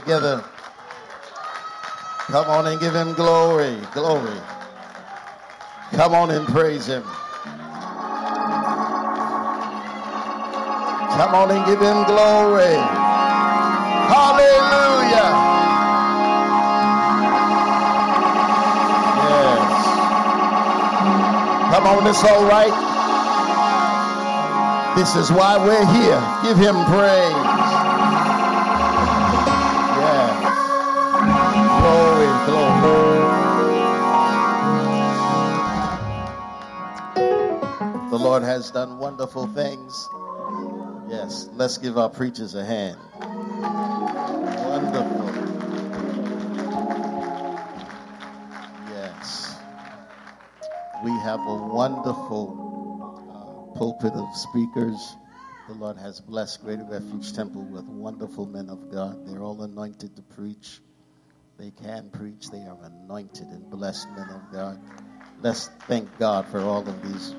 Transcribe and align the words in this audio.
together. 0.00 0.44
Come 2.26 2.50
on 2.50 2.66
and 2.66 2.78
give 2.78 2.94
him 2.94 3.14
glory, 3.14 3.78
glory. 3.94 4.38
Come 5.92 6.14
on 6.14 6.30
and 6.30 6.46
praise 6.46 6.86
him. 6.86 7.02
Come 11.16 11.34
on 11.34 11.50
and 11.50 11.64
give 11.64 11.80
him 11.80 12.04
glory. 12.04 12.76
Hallelujah. 14.12 15.30
Yes. 19.24 19.72
Come 21.72 21.86
on, 21.86 22.06
it's 22.06 22.24
all 22.24 22.44
right. 22.44 22.76
This 24.96 25.16
is 25.16 25.32
why 25.32 25.56
we're 25.56 25.86
here. 25.86 26.20
Give 26.42 26.58
him 26.58 26.84
praise. 26.84 27.55
Lord 38.36 38.44
has 38.44 38.70
done 38.70 38.98
wonderful 38.98 39.46
things. 39.46 40.10
Yes, 41.08 41.48
let's 41.54 41.78
give 41.78 41.96
our 41.96 42.10
preachers 42.10 42.54
a 42.54 42.62
hand. 42.62 42.98
Wonderful. 44.68 45.26
Yes. 48.90 49.56
We 51.02 51.12
have 51.12 51.40
a 51.40 51.54
wonderful 51.54 52.52
uh, 53.32 53.78
pulpit 53.78 54.12
of 54.12 54.36
speakers. 54.36 55.16
The 55.68 55.74
Lord 55.74 55.96
has 55.96 56.20
blessed 56.20 56.62
Greater 56.62 56.84
Refuge 56.84 57.32
Temple 57.32 57.62
with 57.62 57.84
wonderful 57.84 58.44
men 58.44 58.68
of 58.68 58.92
God. 58.92 59.26
They're 59.26 59.42
all 59.42 59.62
anointed 59.62 60.14
to 60.14 60.20
preach. 60.20 60.80
They 61.56 61.70
can 61.70 62.10
preach. 62.10 62.50
They 62.50 62.66
are 62.66 62.76
anointed 62.84 63.46
and 63.46 63.70
blessed 63.70 64.10
men 64.10 64.28
of 64.28 64.52
God. 64.52 64.78
Let's 65.40 65.68
thank 65.88 66.18
God 66.18 66.46
for 66.48 66.60
all 66.60 66.86
of 66.86 67.02
these. 67.02 67.34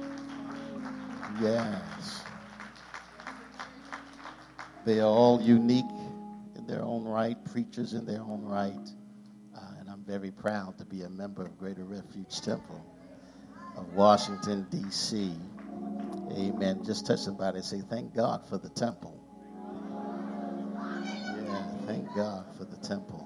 Yes. 1.42 2.24
They 4.86 5.00
are 5.00 5.08
all 5.08 5.42
unique 5.42 5.86
in 6.56 6.66
their 6.66 6.82
own 6.82 7.04
right, 7.06 7.38
preachers 7.52 7.94
in 7.94 8.06
their 8.06 8.22
own 8.22 8.44
right. 8.44 8.90
Uh, 9.56 9.60
and 9.80 9.90
I'm 9.90 10.04
very 10.06 10.32
proud 10.32 10.78
to 10.80 10.86
be 10.86 11.04
a 11.04 11.10
member 11.10 11.44
of 11.44 11.58
Greater 11.58 11.84
Refuge 11.84 12.42
Temple 12.42 12.84
of 13.76 13.94
Washington, 13.94 14.66
D.C. 14.72 15.34
Amen. 16.32 16.84
Just 16.86 17.06
touch 17.06 17.20
somebody 17.20 17.58
and 17.58 17.66
say, 17.66 17.82
Thank 17.90 18.16
God 18.16 18.46
for 18.48 18.58
the 18.58 18.70
temple. 18.70 19.24
Yeah, 20.74 21.64
thank 21.86 22.08
God 22.16 22.46
for 22.58 22.66
the 22.66 22.78
temple. 22.78 23.24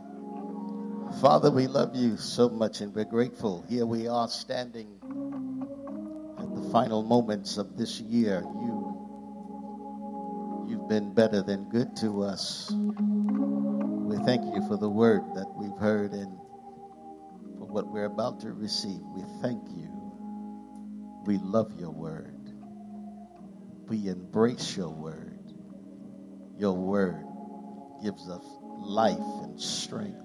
Father, 1.21 1.51
we 1.51 1.67
love 1.67 1.95
you 1.95 2.17
so 2.17 2.49
much 2.49 2.81
and 2.81 2.93
we're 2.93 3.05
grateful. 3.05 3.63
Here 3.69 3.85
we 3.85 4.07
are 4.07 4.27
standing 4.27 5.00
final 6.71 7.03
moments 7.03 7.57
of 7.57 7.77
this 7.77 7.99
year. 7.99 8.41
You, 8.41 8.97
you've 10.67 10.87
been 10.87 11.13
better 11.13 11.41
than 11.41 11.69
good 11.69 11.95
to 11.97 12.23
us. 12.23 12.71
We 12.71 14.17
thank 14.25 14.43
you 14.53 14.65
for 14.67 14.77
the 14.77 14.89
word 14.89 15.23
that 15.35 15.47
we've 15.55 15.77
heard 15.77 16.13
and 16.13 16.37
for 17.57 17.67
what 17.67 17.87
we're 17.87 18.05
about 18.05 18.39
to 18.41 18.53
receive. 18.53 19.01
We 19.15 19.23
thank 19.41 19.63
you. 19.69 19.89
We 21.25 21.37
love 21.37 21.79
your 21.79 21.91
word 21.91 22.41
we 23.91 24.07
embrace 24.07 24.77
your 24.77 24.87
word. 24.87 25.37
Your 26.57 26.71
word 26.71 27.25
gives 28.01 28.29
us 28.29 28.45
life 28.79 29.19
and 29.43 29.59
strength. 29.59 30.15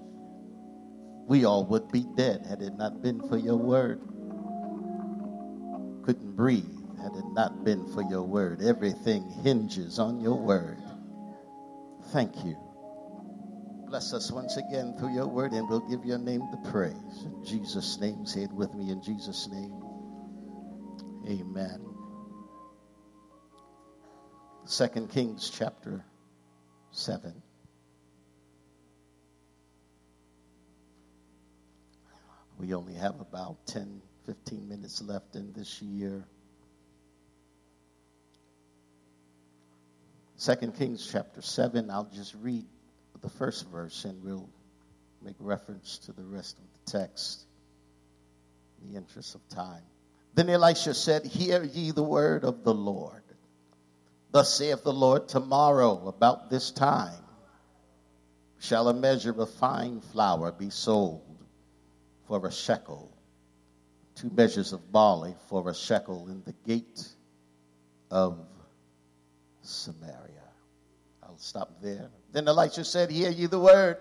We 1.27 1.43
all 1.43 1.65
would 1.65 1.91
be 1.91 2.05
dead 2.15 2.45
had 2.47 2.61
it 2.61 2.77
not 2.77 3.01
been 3.01 3.19
for 3.27 3.37
your 3.37 3.57
word. 3.57 3.99
Couldn't 6.07 6.37
breathe 6.37 6.63
had 7.01 7.13
it 7.17 7.25
not 7.33 7.65
been 7.65 7.85
for 7.93 8.01
your 8.01 8.23
word. 8.23 8.61
Everything 8.61 9.29
hinges 9.43 9.99
on 9.99 10.21
your 10.21 10.35
word. 10.35 10.81
Thank 12.13 12.45
you. 12.45 12.55
Bless 13.89 14.13
us 14.13 14.31
once 14.31 14.55
again 14.55 14.95
through 14.97 15.13
your 15.13 15.27
word, 15.27 15.51
and 15.51 15.67
we'll 15.67 15.81
give 15.89 16.05
your 16.05 16.17
name 16.17 16.47
the 16.49 16.71
praise. 16.71 17.25
In 17.25 17.43
Jesus' 17.43 17.99
name, 17.99 18.25
say 18.25 18.43
it 18.43 18.53
with 18.53 18.73
me 18.73 18.89
in 18.89 19.03
Jesus' 19.03 19.49
name. 19.51 19.83
Amen. 21.27 21.85
Second 24.63 25.09
Kings 25.09 25.51
chapter 25.53 26.05
7. 26.91 27.33
We 32.57 32.73
only 32.73 32.93
have 32.93 33.19
about 33.19 33.57
10, 33.67 34.01
15 34.27 34.67
minutes 34.67 35.01
left 35.01 35.35
in 35.35 35.53
this 35.53 35.81
year. 35.81 36.23
Second 40.35 40.77
Kings 40.77 41.09
chapter 41.11 41.41
7, 41.41 41.89
I'll 41.89 42.11
just 42.13 42.35
read 42.35 42.65
the 43.21 43.29
first 43.29 43.67
verse 43.69 44.05
and 44.05 44.23
we'll 44.23 44.49
make 45.23 45.35
reference 45.39 45.97
to 45.99 46.11
the 46.11 46.23
rest 46.23 46.59
of 46.59 46.65
the 46.73 46.99
text 46.99 47.45
in 48.81 48.91
the 48.91 48.97
interest 48.97 49.33
of 49.33 49.47
time. 49.49 49.81
Then 50.35 50.49
Elisha 50.49 50.93
said, 50.93 51.25
Hear 51.25 51.63
ye 51.63 51.91
the 51.91 52.03
word 52.03 52.43
of 52.43 52.63
the 52.63 52.73
Lord. 52.73 53.23
Thus 54.31 54.53
saith 54.53 54.83
the 54.83 54.93
Lord, 54.93 55.27
tomorrow 55.27 56.07
about 56.07 56.51
this 56.51 56.69
time 56.69 57.23
shall 58.59 58.89
a 58.89 58.93
measure 58.93 59.41
of 59.41 59.49
fine 59.51 60.01
flour 60.01 60.51
be 60.51 60.69
sold 60.69 61.23
for 62.27 62.45
a 62.45 62.51
shekel, 62.51 63.16
two 64.17 64.31
measures 64.35 64.73
of 64.73 64.91
barley 64.91 65.35
for 65.47 65.69
a 65.69 65.75
shekel 65.75 66.27
in 66.27 66.41
the 66.43 66.53
gate 66.65 67.07
of 68.09 68.39
Samaria. 69.61 70.17
I'll 71.23 71.37
stop 71.37 71.81
there. 71.81 72.09
Then 72.31 72.47
Elisha 72.47 72.83
said, 72.83 73.11
Hear 73.11 73.29
ye 73.29 73.45
the 73.45 73.59
word 73.59 73.97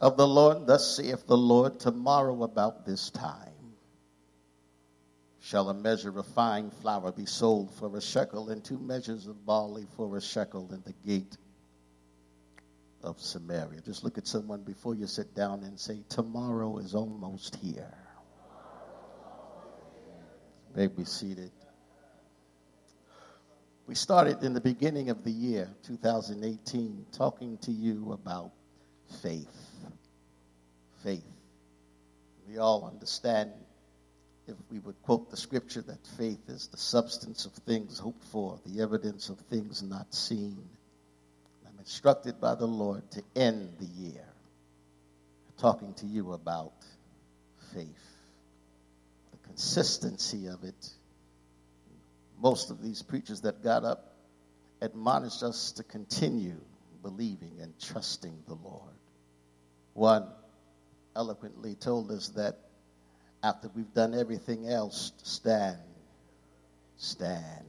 of 0.00 0.16
the 0.16 0.26
Lord. 0.26 0.66
Thus 0.66 0.96
saith 0.96 1.26
the 1.26 1.36
Lord, 1.36 1.78
tomorrow 1.78 2.42
about 2.42 2.84
this 2.84 3.10
time 3.10 3.50
shall 5.40 5.68
a 5.68 5.74
measure 5.74 6.18
of 6.18 6.26
fine 6.28 6.70
flour 6.70 7.12
be 7.12 7.26
sold 7.26 7.70
for 7.74 7.94
a 7.96 8.00
shekel, 8.00 8.48
and 8.48 8.64
two 8.64 8.78
measures 8.78 9.26
of 9.26 9.46
barley 9.46 9.86
for 9.96 10.16
a 10.16 10.20
shekel 10.20 10.68
in 10.72 10.82
the 10.84 10.94
gate 11.06 11.36
of 13.02 13.20
Samaria. 13.20 13.82
Just 13.82 14.02
look 14.02 14.18
at 14.18 14.26
someone 14.26 14.62
before 14.62 14.94
you 14.94 15.06
sit 15.06 15.34
down 15.34 15.62
and 15.62 15.78
say, 15.78 15.98
Tomorrow 16.08 16.78
is 16.78 16.94
almost 16.94 17.56
here. 17.56 17.94
May 20.74 20.88
be 20.88 21.04
seated. 21.04 21.50
We 23.86 23.94
started 23.94 24.42
in 24.42 24.54
the 24.54 24.60
beginning 24.60 25.10
of 25.10 25.24
the 25.24 25.30
year, 25.30 25.68
2018, 25.86 27.06
talking 27.12 27.58
to 27.58 27.70
you 27.70 28.12
about 28.12 28.52
faith. 29.22 29.54
Faith. 31.02 31.24
We 32.48 32.58
all 32.58 32.86
understand 32.86 33.52
if 34.46 34.56
we 34.70 34.78
would 34.80 35.00
quote 35.02 35.30
the 35.30 35.36
scripture 35.36 35.82
that 35.82 36.06
faith 36.18 36.48
is 36.48 36.68
the 36.68 36.76
substance 36.76 37.44
of 37.46 37.52
things 37.52 37.98
hoped 37.98 38.24
for, 38.24 38.58
the 38.66 38.82
evidence 38.82 39.28
of 39.28 39.38
things 39.50 39.82
not 39.82 40.12
seen. 40.12 40.58
I'm 41.66 41.78
instructed 41.78 42.40
by 42.40 42.54
the 42.54 42.66
Lord 42.66 43.10
to 43.12 43.22
end 43.36 43.74
the 43.78 43.86
year 43.86 44.24
talking 45.58 45.94
to 45.94 46.06
you 46.06 46.32
about 46.32 46.72
faith, 47.72 48.13
consistency 49.54 50.48
of 50.48 50.64
it. 50.64 50.88
Most 52.42 52.72
of 52.72 52.82
these 52.82 53.02
preachers 53.02 53.40
that 53.42 53.62
got 53.62 53.84
up 53.84 54.16
admonished 54.80 55.44
us 55.44 55.70
to 55.70 55.84
continue 55.84 56.60
believing 57.02 57.60
and 57.60 57.72
trusting 57.80 58.36
the 58.48 58.54
Lord. 58.54 58.98
One 59.92 60.26
eloquently 61.14 61.76
told 61.76 62.10
us 62.10 62.30
that 62.30 62.58
after 63.44 63.70
we've 63.76 63.94
done 63.94 64.12
everything 64.12 64.68
else, 64.68 65.12
stand. 65.22 65.78
Stand. 66.96 67.64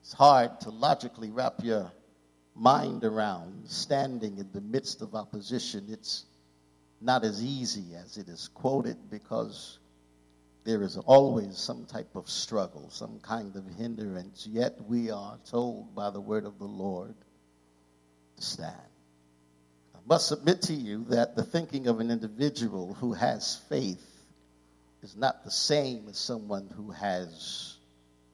It's 0.00 0.14
hard 0.14 0.58
to 0.62 0.70
logically 0.70 1.30
wrap 1.30 1.62
your 1.62 1.92
mind 2.54 3.04
around 3.04 3.68
standing 3.68 4.38
in 4.38 4.48
the 4.54 4.62
midst 4.62 5.02
of 5.02 5.14
opposition. 5.14 5.84
It's 5.90 6.24
not 6.98 7.24
as 7.24 7.44
easy 7.44 7.94
as 7.94 8.16
it 8.16 8.28
is 8.28 8.48
quoted 8.54 8.96
because 9.10 9.78
there 10.68 10.82
is 10.82 10.98
always 10.98 11.56
some 11.56 11.86
type 11.86 12.14
of 12.14 12.28
struggle, 12.28 12.90
some 12.90 13.18
kind 13.20 13.56
of 13.56 13.64
hindrance. 13.78 14.46
Yet 14.46 14.76
we 14.86 15.10
are 15.10 15.38
told 15.50 15.94
by 15.94 16.10
the 16.10 16.20
word 16.20 16.44
of 16.44 16.58
the 16.58 16.66
Lord 16.66 17.14
to 18.36 18.42
stand 18.42 18.74
I 19.94 19.98
must 20.06 20.28
submit 20.28 20.60
to 20.62 20.74
you 20.74 21.04
that 21.08 21.36
the 21.36 21.42
thinking 21.42 21.86
of 21.86 22.00
an 22.00 22.10
individual 22.10 22.92
who 22.92 23.14
has 23.14 23.56
faith 23.70 24.04
is 25.02 25.16
not 25.16 25.42
the 25.42 25.50
same 25.50 26.06
as 26.06 26.18
someone 26.18 26.68
who 26.76 26.90
has 26.90 27.78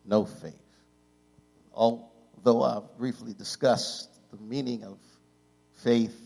no 0.05 0.25
faith. 0.25 0.55
Although 1.73 2.65
I've 2.65 2.99
briefly 2.99 3.33
discussed 3.33 4.09
the 4.33 4.39
meaning 4.39 4.83
of 4.83 4.99
faith, 5.85 6.21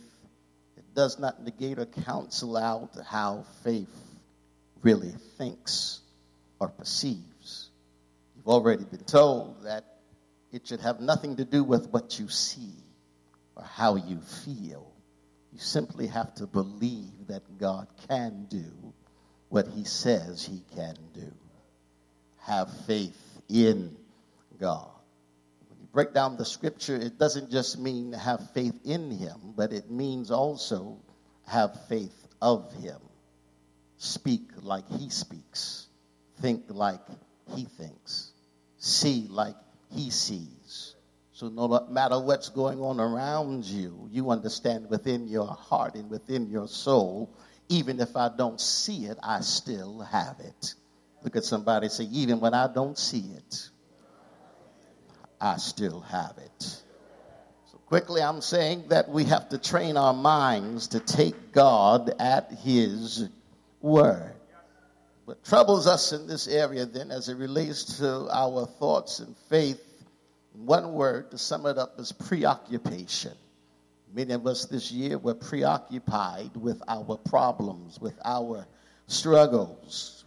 it 0.79 0.85
does 0.95 1.19
not 1.19 1.43
negate 1.45 1.79
or 1.79 1.85
cancel 1.85 2.57
out 2.57 2.97
how 3.07 3.45
faith 3.63 4.08
really 4.83 5.13
thinks 5.37 6.01
or 6.61 6.69
perceives. 6.69 7.71
You've 8.37 8.49
already 8.49 8.85
been 8.85 9.05
told 9.05 9.65
that 9.65 9.85
it 10.53 10.67
should 10.67 10.81
have 10.81 11.01
nothing 11.01 11.37
to 11.37 11.45
do 11.45 11.63
with 11.63 11.91
what 11.91 12.19
you 12.19 12.29
see 12.29 12.73
or 13.57 13.63
how 13.65 13.97
you 13.97 14.21
feel. 14.45 14.93
You 15.53 15.59
simply 15.59 16.07
have 16.07 16.35
to 16.37 16.47
believe 16.47 17.29
that 17.29 17.59
God 17.59 17.89
can 18.09 18.47
do 18.49 18.93
what 19.49 19.67
he 19.69 19.85
says 19.85 20.45
he 20.45 20.63
can 20.75 20.97
do. 21.15 21.33
Have 22.41 22.71
faith 22.87 23.41
in 23.49 23.97
God. 24.61 24.91
When 25.69 25.81
you 25.81 25.87
break 25.93 26.13
down 26.15 26.37
the 26.37 26.45
scripture, 26.45 26.97
it 26.97 27.19
doesn't 27.19 27.51
just 27.51 27.79
mean 27.79 28.13
have 28.13 28.51
faith 28.53 28.79
in 28.85 29.11
him, 29.11 29.55
but 29.57 29.73
it 29.73 29.91
means 29.91 30.31
also 30.31 30.99
have 31.47 31.87
faith 31.89 32.27
of 32.41 32.73
him. 32.75 32.99
Speak 33.99 34.43
like 34.63 34.89
he 34.99 35.11
speaks, 35.11 35.89
think 36.41 36.65
like 36.69 37.01
he 37.55 37.65
thinks, 37.65 38.31
see 38.79 39.27
like 39.29 39.57
he 39.91 40.11
sees. 40.11 40.95
So 41.33 41.49
no 41.49 41.87
matter 41.91 42.21
what's 42.21 42.49
going 42.49 42.81
on 42.81 43.01
around 43.01 43.65
you, 43.65 44.09
you 44.13 44.31
understand 44.31 44.89
within 44.89 45.27
your 45.27 45.49
heart 45.49 45.97
and 45.97 46.09
within 46.09 46.49
your 46.49 46.69
soul, 46.69 47.31
even 47.69 48.01
if 48.01 48.17
I 48.17 48.29
don't 48.29 48.61
see 48.61 49.07
it, 49.07 49.19
I 49.23 49.41
still 49.41 50.01
have 50.01 50.41
it. 50.41 50.75
Look 51.23 51.35
at 51.35 51.45
somebody 51.45 51.89
say, 51.89 52.05
even 52.05 52.39
when 52.39 52.55
I 52.55 52.73
don't 52.73 52.97
see 52.97 53.25
it, 53.37 53.71
I 55.41 55.57
still 55.57 56.01
have 56.03 56.39
it. 56.39 56.83
So 57.71 57.79
quickly, 57.87 58.23
I'm 58.23 58.41
saying 58.41 58.89
that 58.89 59.09
we 59.09 59.25
have 59.25 59.49
to 59.49 59.59
train 59.59 59.97
our 59.97 60.15
minds 60.15 60.89
to 60.89 61.01
take 61.01 61.53
God 61.53 62.13
at 62.21 62.53
His 62.53 63.29
word. 63.81 64.35
What 65.25 65.45
troubles 65.45 65.87
us 65.87 66.13
in 66.13 66.27
this 66.27 66.49
area, 66.49 66.87
then, 66.87 67.11
as 67.11 67.29
it 67.29 67.37
relates 67.37 67.99
to 67.99 68.29
our 68.31 68.67
thoughts 68.67 69.19
and 69.21 69.37
faith, 69.49 69.83
one 70.55 70.93
word 70.93 71.31
to 71.33 71.39
sum 71.39 71.67
it 71.67 71.79
up 71.79 72.01
is 72.01 72.13
preoccupation. 72.13 73.33
Many 74.13 74.33
of 74.33 74.47
us 74.47 74.65
this 74.65 74.91
year 74.91 75.19
were 75.19 75.35
preoccupied 75.35 76.57
with 76.57 76.83
our 76.89 77.17
problems, 77.17 78.01
with 78.01 78.19
our 78.25 78.67
struggles, 79.07 80.25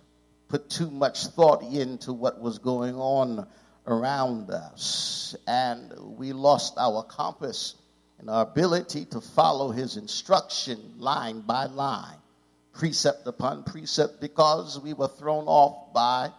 put 0.47 0.69
too 0.69 0.92
much 0.92 1.25
thought 1.27 1.63
into 1.63 2.13
what 2.13 2.39
was 2.39 2.59
going 2.59 2.95
on 2.95 3.47
around 3.88 4.51
us, 4.51 5.36
and 5.47 5.92
we 6.18 6.31
lost 6.31 6.75
our 6.77 7.04
compass 7.04 7.75
and 8.19 8.30
our 8.30 8.44
ability 8.44 9.06
to 9.06 9.19
follow 9.19 9.71
his 9.71 9.97
instruction 9.97 10.80
line 11.00 11.42
by 11.42 11.65
line, 11.65 12.20
precept 12.81 13.28
upon 13.28 13.62
precept, 13.62 14.19
because 14.19 14.80
we 14.80 14.92
were 14.92 15.07
thrown 15.07 15.45
off 15.45 15.94
by 15.94 16.31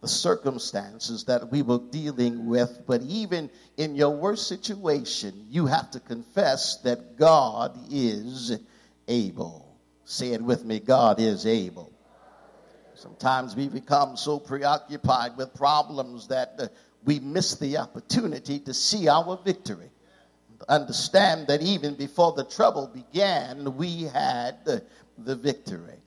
the 0.00 0.06
circumstances 0.06 1.24
that 1.24 1.50
we 1.50 1.60
were 1.60 1.80
dealing 1.90 2.46
with. 2.46 2.82
But 2.86 3.02
even 3.02 3.50
in 3.76 3.96
your 3.96 4.10
worst 4.10 4.46
situation, 4.46 5.46
you 5.50 5.66
have 5.66 5.90
to 5.90 5.98
confess 5.98 6.76
that 6.82 7.16
God 7.16 7.76
is 7.90 8.60
able. 9.08 9.76
Say 10.04 10.34
it 10.34 10.40
with 10.40 10.64
me 10.64 10.78
God 10.78 11.18
is 11.18 11.46
able. 11.46 11.92
Sometimes 12.94 13.56
we 13.56 13.66
become 13.68 14.16
so 14.16 14.38
preoccupied 14.38 15.36
with 15.36 15.52
problems 15.52 16.28
that 16.28 16.54
uh, 16.60 16.68
we 17.06 17.18
miss 17.18 17.56
the 17.56 17.76
opportunity 17.76 18.60
to 18.60 18.72
see 18.72 19.08
our 19.08 19.36
victory. 19.44 19.90
Understand 20.68 21.48
that 21.48 21.60
even 21.60 21.96
before 21.96 22.34
the 22.34 22.44
trouble 22.44 22.86
began, 22.86 23.76
we 23.76 24.02
had 24.02 24.82
the 25.24 25.36
victory. 25.36 25.98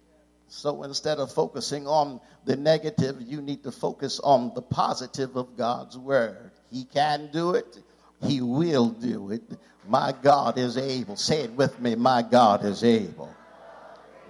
So 0.48 0.84
instead 0.84 1.20
of 1.20 1.32
focusing 1.32 1.88
on 1.88 2.20
the 2.46 2.56
negative, 2.56 3.22
you 3.22 3.42
need 3.42 3.64
to 3.64 3.72
focus 3.72 4.20
on 4.20 4.54
the 4.54 4.62
positive 4.62 5.36
of 5.36 5.56
God's 5.56 5.98
word. 5.98 6.52
He 6.70 6.84
can 6.84 7.30
do 7.32 7.56
it, 7.56 7.78
He 8.24 8.42
will 8.42 8.90
do 8.90 9.32
it. 9.32 9.44
My 9.88 10.14
God 10.22 10.58
is 10.58 10.78
able. 10.78 11.16
Say 11.16 11.42
it 11.42 11.52
with 11.52 11.80
me 11.80 11.96
My 11.96 12.22
God 12.22 12.66
is 12.66 12.84
able. 12.84 13.34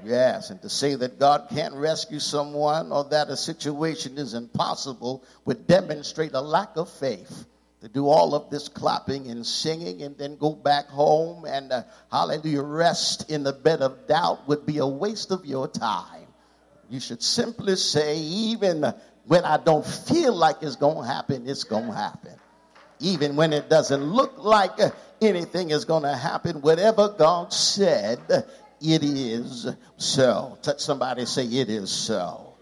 Yes, 0.04 0.50
and 0.50 0.62
to 0.64 0.70
say 0.70 0.96
that 0.96 1.20
God 1.20 1.48
can't 1.52 1.76
rescue 1.76 2.20
someone 2.20 2.92
or 2.92 3.04
that 3.06 3.30
a 3.30 3.38
situation 3.38 4.18
is 4.18 4.34
impossible 4.34 5.24
would 5.46 5.68
demonstrate 5.68 6.34
a 6.34 6.42
lack 6.42 6.76
of 6.76 6.90
faith 6.90 7.46
to 7.82 7.90
do 7.90 8.08
all 8.08 8.36
of 8.36 8.50
this 8.52 8.68
clapping 8.70 9.28
and 9.28 9.46
singing 9.46 10.04
and 10.04 10.16
then 10.18 10.38
go 10.38 10.54
back 10.54 10.88
home 10.88 11.46
and 11.46 11.72
uh, 11.72 11.84
hallelujah 12.12 12.62
rest 12.62 13.30
in 13.30 13.44
the 13.44 13.54
bed 13.54 13.82
of 13.82 14.08
doubt 14.08 14.48
would 14.48 14.66
be 14.68 14.78
a 14.78 14.86
waste 14.86 15.32
of 15.32 15.46
your 15.46 15.68
time. 15.68 16.28
You 16.90 17.00
should 17.00 17.24
simply 17.24 17.76
say 17.76 18.18
even 18.20 18.94
when 19.26 19.46
i 19.46 19.58
don't 19.58 19.86
feel 19.86 20.36
like 20.36 20.58
it's 20.62 20.76
going 20.76 20.98
to 20.98 21.08
happen 21.08 21.48
it's 21.48 21.64
going 21.64 21.88
to 21.88 21.94
happen. 21.94 22.34
Even 23.00 23.36
when 23.36 23.52
it 23.52 23.68
doesn't 23.68 24.04
look 24.04 24.38
like 24.38 24.80
uh, 24.80 24.92
anything 25.20 25.72
is 25.72 25.86
going 25.86 26.04
to 26.04 26.16
happen 26.16 26.62
whatever 26.62 27.10
god 27.18 27.52
said 27.52 28.20
it 28.30 29.04
is 29.04 29.68
so. 29.98 30.58
Touch 30.62 30.82
somebody 30.82 31.26
say 31.26 31.46
it 31.46 31.70
is 31.70 31.90
so. 31.90 32.54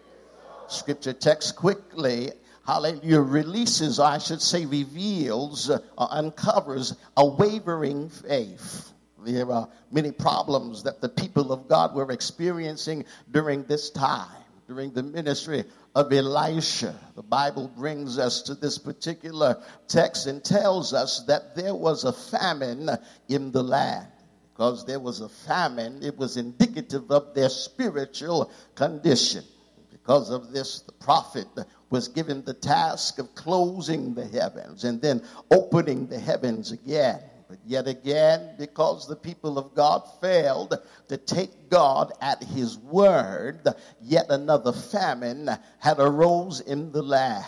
Scripture 0.68 1.13
text 1.13 1.56
quickly 1.56 2.31
hallelujah, 2.69 3.19
releases, 3.19 4.00
I 4.00 4.19
should 4.19 4.44
say, 4.44 4.63
reveals, 4.68 5.71
uh, 5.71 5.80
uncovers 5.98 6.95
a 7.18 7.25
wavering 7.25 8.10
faith. 8.10 8.92
There 9.25 9.51
are 9.51 9.68
many 9.92 10.12
problems 10.12 10.83
that 10.83 11.01
the 11.01 11.10
people 11.10 11.51
of 11.51 11.68
God 11.68 11.95
were 11.95 12.12
experiencing 12.12 13.06
during 13.31 13.63
this 13.63 13.89
time, 13.89 14.44
during 14.68 14.94
the 14.94 15.01
ministry 15.01 15.63
of 15.95 16.13
Elisha. 16.13 16.94
The 17.16 17.24
Bible 17.24 17.69
brings 17.75 18.19
us 18.19 18.44
to 18.44 18.54
this 18.54 18.77
particular 18.77 19.60
text 19.88 20.27
and 20.27 20.44
tells 20.44 20.94
us 20.94 21.24
that 21.25 21.56
there 21.56 21.74
was 21.74 22.04
a 22.04 22.13
famine 22.13 22.88
in 23.27 23.51
the 23.51 23.63
land. 23.63 24.07
Because 24.54 24.86
there 24.86 25.00
was 25.00 25.22
a 25.22 25.30
famine, 25.30 26.04
it 26.04 26.15
was 26.18 26.38
indicative 26.38 27.10
of 27.10 27.33
their 27.33 27.50
spiritual 27.50 28.51
condition. 28.75 29.44
Because 29.89 30.30
of 30.30 30.51
this, 30.51 30.81
the 30.81 30.92
prophet 30.92 31.48
was 31.89 32.07
given 32.07 32.44
the 32.44 32.53
task 32.53 33.19
of 33.19 33.33
closing 33.36 34.13
the 34.13 34.25
heavens 34.25 34.83
and 34.83 35.01
then 35.01 35.21
opening 35.51 36.07
the 36.07 36.19
heavens 36.19 36.71
again. 36.71 37.19
But 37.47 37.57
yet 37.65 37.88
again, 37.88 38.51
because 38.59 39.07
the 39.07 39.15
people 39.15 39.57
of 39.57 39.74
God 39.74 40.03
failed 40.21 40.77
to 41.08 41.17
take 41.17 41.69
God 41.69 42.13
at 42.22 42.43
his 42.43 42.77
word, 42.77 43.67
yet 44.01 44.27
another 44.29 44.72
famine 44.72 45.50
had 45.79 46.00
arose 46.00 46.60
in 46.60 46.91
the 46.91 47.01
land. 47.01 47.46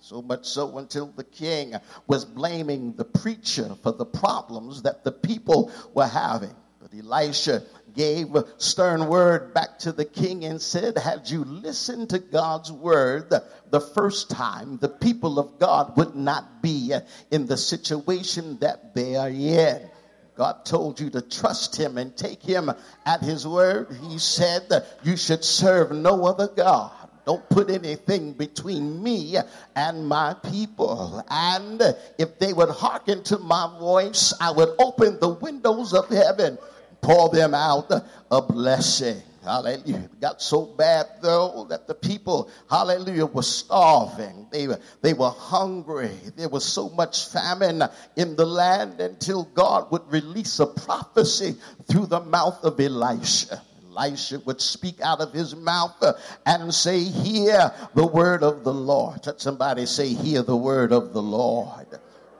So 0.00 0.20
much 0.20 0.46
so 0.46 0.76
until 0.78 1.06
the 1.06 1.24
king 1.24 1.74
was 2.06 2.26
blaming 2.26 2.92
the 2.92 3.06
preacher 3.06 3.74
for 3.82 3.92
the 3.92 4.06
problems 4.06 4.82
that 4.82 5.02
the 5.02 5.12
people 5.12 5.72
were 5.94 6.06
having. 6.06 6.54
But 6.80 6.92
Elisha 6.94 7.62
gave 7.94 8.34
a 8.34 8.44
stern 8.58 9.08
word 9.08 9.54
back 9.54 9.78
to 9.80 9.92
the 9.92 10.04
king 10.04 10.44
and 10.44 10.60
said, 10.60 10.98
Had 10.98 11.28
you 11.28 11.44
listened 11.44 12.10
to 12.10 12.18
God's 12.18 12.70
word 12.70 13.32
the 13.70 13.80
first 13.80 14.30
time, 14.30 14.78
the 14.78 14.88
people 14.88 15.38
of 15.38 15.58
God 15.58 15.96
would 15.96 16.14
not 16.14 16.62
be 16.62 16.92
uh, 16.92 17.00
in 17.30 17.46
the 17.46 17.56
situation 17.56 18.58
that 18.60 18.94
they 18.94 19.16
are 19.16 19.28
in. 19.28 19.90
God 20.36 20.64
told 20.64 21.00
you 21.00 21.10
to 21.10 21.20
trust 21.20 21.74
him 21.76 21.98
and 21.98 22.16
take 22.16 22.42
him 22.42 22.70
at 23.04 23.22
his 23.22 23.46
word. 23.46 23.88
He 24.08 24.18
said 24.18 24.70
you 25.02 25.16
should 25.16 25.44
serve 25.44 25.90
no 25.90 26.26
other 26.26 26.46
God. 26.46 26.92
Don't 27.26 27.46
put 27.50 27.70
anything 27.70 28.32
between 28.32 29.02
me 29.02 29.36
and 29.76 30.06
my 30.06 30.34
people. 30.50 31.22
And 31.28 31.82
if 32.16 32.38
they 32.38 32.52
would 32.52 32.70
hearken 32.70 33.22
to 33.24 33.38
my 33.38 33.76
voice, 33.78 34.32
I 34.40 34.52
would 34.52 34.70
open 34.78 35.18
the 35.20 35.28
windows 35.28 35.92
of 35.92 36.08
heaven 36.08 36.56
pour 37.00 37.30
them 37.30 37.54
out 37.54 37.90
a 38.30 38.42
blessing. 38.42 39.22
Hallelujah. 39.42 39.96
It 39.96 40.20
got 40.20 40.42
so 40.42 40.66
bad 40.66 41.06
though 41.22 41.66
that 41.70 41.86
the 41.86 41.94
people, 41.94 42.50
hallelujah, 42.68 43.26
were 43.26 43.42
starving. 43.42 44.46
They 44.50 44.68
were, 44.68 44.78
they 45.00 45.14
were 45.14 45.30
hungry. 45.30 46.10
There 46.36 46.48
was 46.48 46.64
so 46.64 46.90
much 46.90 47.28
famine 47.28 47.82
in 48.16 48.36
the 48.36 48.44
land 48.44 49.00
until 49.00 49.44
God 49.44 49.90
would 49.90 50.10
release 50.12 50.58
a 50.60 50.66
prophecy 50.66 51.56
through 51.86 52.06
the 52.06 52.20
mouth 52.20 52.62
of 52.62 52.78
Elisha. 52.78 53.62
Elisha 53.90 54.40
would 54.40 54.60
speak 54.60 55.00
out 55.00 55.20
of 55.20 55.32
his 55.32 55.56
mouth 55.56 56.04
and 56.44 56.74
say, 56.74 57.04
Hear 57.04 57.72
the 57.94 58.06
word 58.06 58.42
of 58.42 58.64
the 58.64 58.74
Lord. 58.74 59.26
Let 59.26 59.40
somebody 59.40 59.86
say, 59.86 60.08
Hear 60.08 60.42
the 60.42 60.56
word 60.56 60.92
of 60.92 61.12
the 61.12 61.22
Lord. 61.22 61.86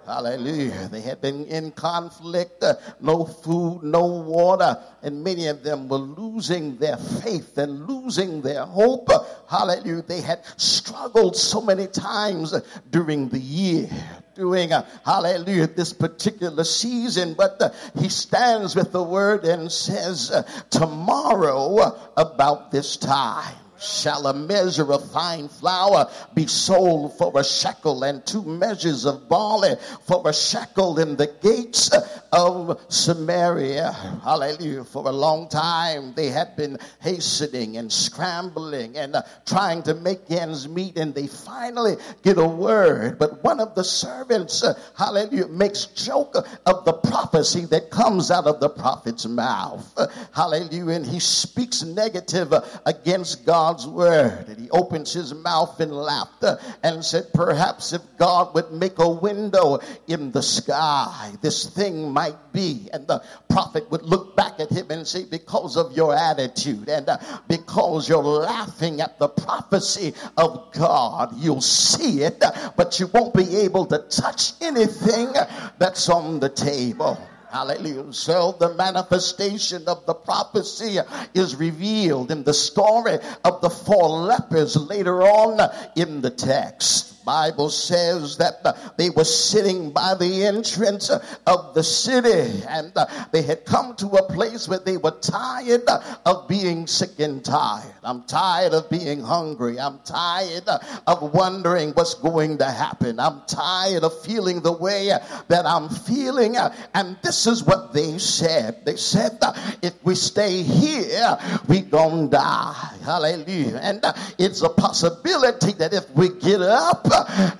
Hallelujah. 0.09 0.89
They 0.91 1.03
had 1.03 1.21
been 1.21 1.45
in 1.45 1.71
conflict, 1.71 2.65
uh, 2.65 2.77
no 2.99 3.27
food, 3.27 3.83
no 3.83 4.07
water, 4.07 4.83
and 5.03 5.23
many 5.23 5.49
of 5.49 5.63
them 5.63 5.87
were 5.87 5.99
losing 5.99 6.79
their 6.79 6.97
faith 6.97 7.59
and 7.59 7.87
losing 7.87 8.41
their 8.41 8.65
hope. 8.65 9.11
Hallelujah. 9.51 10.01
They 10.01 10.23
had 10.23 10.41
struggled 10.57 11.37
so 11.37 11.61
many 11.61 11.89
times 11.89 12.55
during 12.91 13.29
the 13.29 13.39
year 13.39 13.91
doing, 14.35 14.73
uh, 14.73 14.87
hallelujah, 15.05 15.67
this 15.67 15.93
particular 15.93 16.65
season. 16.65 17.35
But 17.35 17.61
uh, 17.61 17.71
he 17.99 18.09
stands 18.09 18.75
with 18.75 18.93
the 18.93 19.03
word 19.03 19.45
and 19.45 19.71
says, 19.71 20.31
uh, 20.31 20.43
tomorrow 20.71 21.99
about 22.17 22.71
this 22.71 22.97
time 22.97 23.57
shall 23.81 24.27
a 24.27 24.35
measure 24.35 24.93
of 24.93 25.11
fine 25.11 25.49
flour 25.49 26.11
be 26.35 26.47
sold 26.47 27.17
for 27.19 27.33
a 27.39 27.45
shekel 27.45 28.03
and 28.05 28.25
two 28.27 28.43
measures 28.43 29.05
of 29.05 29.29
barley 29.29 29.75
for 30.07 30.29
a 30.29 30.35
shekel 30.35 30.99
in 30.99 31.17
the 31.17 31.27
gates 31.43 31.91
of 32.33 32.81
Samaria. 32.89 33.93
Hallelujah. 34.23 34.85
For 34.85 35.09
a 35.09 35.13
long 35.13 35.49
time 35.49 36.15
they 36.15 36.29
had 36.29 36.57
been 36.57 36.79
hastening 37.01 37.77
and 37.77 37.93
scrambling 37.93 38.97
and 38.97 39.17
uh, 39.17 39.23
trying 39.47 39.83
to 39.85 39.95
make 39.95 40.31
ends 40.31 40.69
meet 40.69 40.97
and 40.97 41.15
they 41.15 41.27
finally 41.27 41.97
get 42.23 42.39
a 42.39 42.47
word. 42.47 43.19
But 43.19 43.43
one 43.43 43.61
of 43.61 43.75
the 43.75 43.85
servants, 43.85 44.63
uh, 44.63 44.79
hallelujah, 44.97 45.49
makes 45.49 45.87
joke 45.87 46.37
of 46.67 46.85
the 46.85 46.93
prophecy 46.93 47.65
that 47.67 47.91
comes 47.91 48.31
out 48.31 48.47
of 48.47 48.61
the 48.61 48.69
prophet's 48.69 49.27
mouth. 49.27 49.93
Uh, 49.97 50.07
hallelujah. 50.35 50.97
And 50.97 51.07
he 51.07 51.21
speaks 51.21 51.83
negative 51.83 52.53
against 52.87 53.47
God 53.47 53.68
God's 53.69 53.87
word. 53.87 54.49
And 54.49 54.59
he 54.59 54.71
opens 54.71 55.13
his 55.13 55.35
mouth 55.35 55.79
in 55.79 55.91
laughter 55.91 56.59
and 56.83 57.05
said, 57.05 57.27
Perhaps 57.35 57.93
if 57.93 58.01
God 58.17 58.55
would 58.55 58.73
make 58.73 58.99
a 58.99 59.11
window 59.11 59.81
in 60.07 60.33
the 60.33 60.41
sky, 60.41 61.33
this 61.43 61.67
thing 61.67 62.11
might 62.11 62.55
be. 62.55 62.89
And 62.95 63.07
the 63.07 63.23
prophet 63.51 63.91
would 63.91 64.05
look 64.05 64.35
back 64.35 64.59
at 64.59 64.71
him 64.71 64.87
and 64.91 65.07
say, 65.07 65.27
Because 65.27 65.77
of 65.77 65.95
your 65.95 66.17
attitude 66.17 66.89
and 66.89 67.11
uh, 67.11 67.19
because 67.47 68.09
you're 68.09 68.23
laughing 68.23 69.03
at 69.03 69.19
the 69.19 69.29
prophecy 69.29 70.15
of 70.39 70.73
God, 70.73 71.35
you'll 71.37 71.61
see 71.61 72.23
it, 72.23 72.43
but 72.75 72.99
you 72.99 73.07
won't 73.09 73.35
be 73.35 73.55
able 73.59 73.85
to 73.85 73.99
touch 73.99 74.53
anything 74.63 75.35
that's 75.79 76.09
on 76.09 76.41
the 76.41 76.49
table. 76.49 77.19
Hallelujah. 77.51 78.13
So 78.13 78.57
the 78.59 78.75
manifestation 78.75 79.85
of 79.89 80.05
the 80.05 80.15
prophecy 80.15 80.99
is 81.33 81.57
revealed 81.57 82.31
in 82.31 82.45
the 82.45 82.53
story 82.53 83.19
of 83.45 83.63
the 83.63 83.71
four 83.71 84.09
lepers 84.09 84.77
later 84.77 85.23
on 85.23 85.71
in 85.97 86.21
the 86.21 86.31
text. 86.31 87.18
Bible 87.29 87.69
says 87.69 88.39
that 88.39 88.65
uh, 88.65 88.73
they 88.97 89.11
were 89.11 89.23
sitting 89.23 89.91
by 89.91 90.15
the 90.19 90.47
entrance 90.47 91.11
of 91.11 91.75
the 91.75 91.85
city 91.85 92.65
and 92.67 92.91
uh, 92.97 93.05
they 93.33 93.43
had 93.43 93.67
come 93.67 93.95
to 93.97 94.07
a 94.07 94.33
place 94.33 94.67
where 94.67 94.79
they 94.79 94.97
were 94.97 95.11
tired 95.21 95.87
of 96.25 96.49
being 96.49 96.87
sick 96.87 97.21
and 97.21 97.45
tired. 97.45 97.93
I'm 98.03 98.23
tired 98.23 98.73
of 98.73 98.89
being 98.89 99.21
hungry. 99.21 99.79
I'm 99.79 99.99
tired 100.07 100.67
of 101.07 101.35
wondering 101.35 101.91
what's 101.91 102.15
going 102.15 102.57
to 102.65 102.65
happen. 102.65 103.21
I'm 103.21 103.43
tired 103.47 104.05
of 104.05 104.23
feeling 104.23 104.63
the 104.63 104.73
way 104.73 105.13
that 105.49 105.67
I'm 105.67 105.91
feeling. 105.91 106.57
And 106.95 107.19
this 107.23 107.47
is 107.47 107.63
what 107.63 107.93
they 107.93 108.17
said. 108.17 108.87
They 108.87 108.97
said, 108.97 109.37
if 109.83 109.93
we 110.03 110.15
stay 110.15 110.63
here, 110.63 111.37
we 111.69 111.83
gonna 111.83 112.29
die. 112.29 112.95
Hallelujah. 113.05 113.81
And 113.83 114.03
it's 114.39 114.63
a 114.63 114.71
possibility 114.71 115.73
that 115.73 115.93
if 115.93 116.09
we 116.17 116.31
get 116.31 116.63
up, 116.63 117.07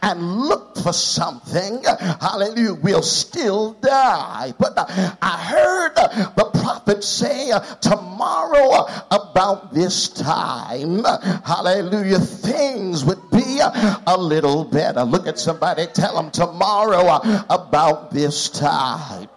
and 0.03 0.41
look 0.41 0.77
for 0.79 0.93
something, 0.93 1.83
hallelujah, 2.21 2.75
we'll 2.75 3.03
still 3.03 3.73
die. 3.75 4.53
But 4.59 4.77
uh, 4.77 4.87
I 5.21 5.37
heard 5.39 5.93
uh, 5.97 6.31
the 6.37 6.45
prophet 6.61 7.05
say 7.05 7.51
uh, 7.51 7.61
tomorrow 7.81 8.87
about 9.11 9.75
this 9.75 10.09
time, 10.09 11.05
hallelujah, 11.45 12.19
things 12.19 13.05
would 13.05 13.31
be 13.31 13.61
a 13.61 14.17
little 14.19 14.65
better. 14.65 15.03
Look 15.05 15.27
at 15.27 15.39
somebody, 15.39 15.87
tell 15.87 16.15
them 16.15 16.31
tomorrow 16.31 17.21
about 17.51 18.11
this 18.11 18.49
time. 18.51 19.29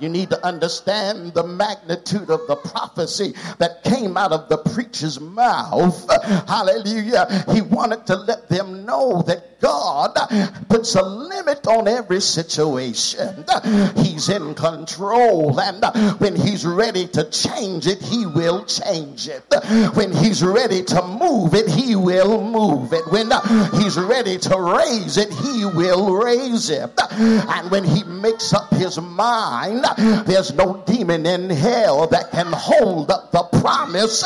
You 0.00 0.08
need 0.08 0.30
to 0.30 0.46
understand 0.46 1.34
the 1.34 1.44
magnitude 1.44 2.30
of 2.30 2.46
the 2.46 2.56
prophecy 2.56 3.34
that 3.58 3.82
came 3.84 4.16
out 4.16 4.32
of 4.32 4.48
the 4.48 4.58
preacher's 4.58 5.20
mouth. 5.20 6.06
Hallelujah. 6.48 7.44
He 7.52 7.60
wanted 7.62 8.06
to 8.06 8.16
let 8.16 8.48
them 8.48 8.84
know 8.84 9.22
that 9.22 9.60
God 9.60 10.14
puts 10.68 10.94
a 10.94 11.02
limit 11.02 11.66
on 11.66 11.88
every 11.88 12.20
situation. 12.20 13.44
He's 13.96 14.28
in 14.28 14.54
control, 14.54 15.58
and 15.58 15.82
when 16.20 16.36
He's 16.36 16.66
ready 16.66 17.06
to 17.08 17.24
change 17.30 17.86
it, 17.86 18.02
He 18.02 18.26
will 18.26 18.64
change 18.64 19.28
it. 19.28 19.42
When 19.94 20.12
He's 20.12 20.42
ready 20.42 20.82
to 20.84 21.02
move 21.06 21.54
it, 21.54 21.68
He 21.68 21.96
will 21.96 22.42
move 22.42 22.92
it. 22.92 23.06
When 23.10 23.30
He's 23.80 23.96
ready 23.96 24.36
to 24.38 24.60
raise 24.60 25.16
it, 25.16 25.32
He 25.32 25.64
will 25.64 26.14
raise 26.14 26.68
it. 26.68 26.90
And 27.10 27.70
when 27.70 27.84
He 27.84 28.04
makes 28.04 28.52
up 28.52 28.70
His 28.74 29.00
mind, 29.00 29.83
there's 30.26 30.52
no 30.54 30.82
demon 30.86 31.26
in 31.26 31.50
hell 31.50 32.06
that 32.08 32.30
can 32.30 32.46
hold 32.52 33.10
up 33.10 33.30
the 33.32 33.42
promise 33.60 34.22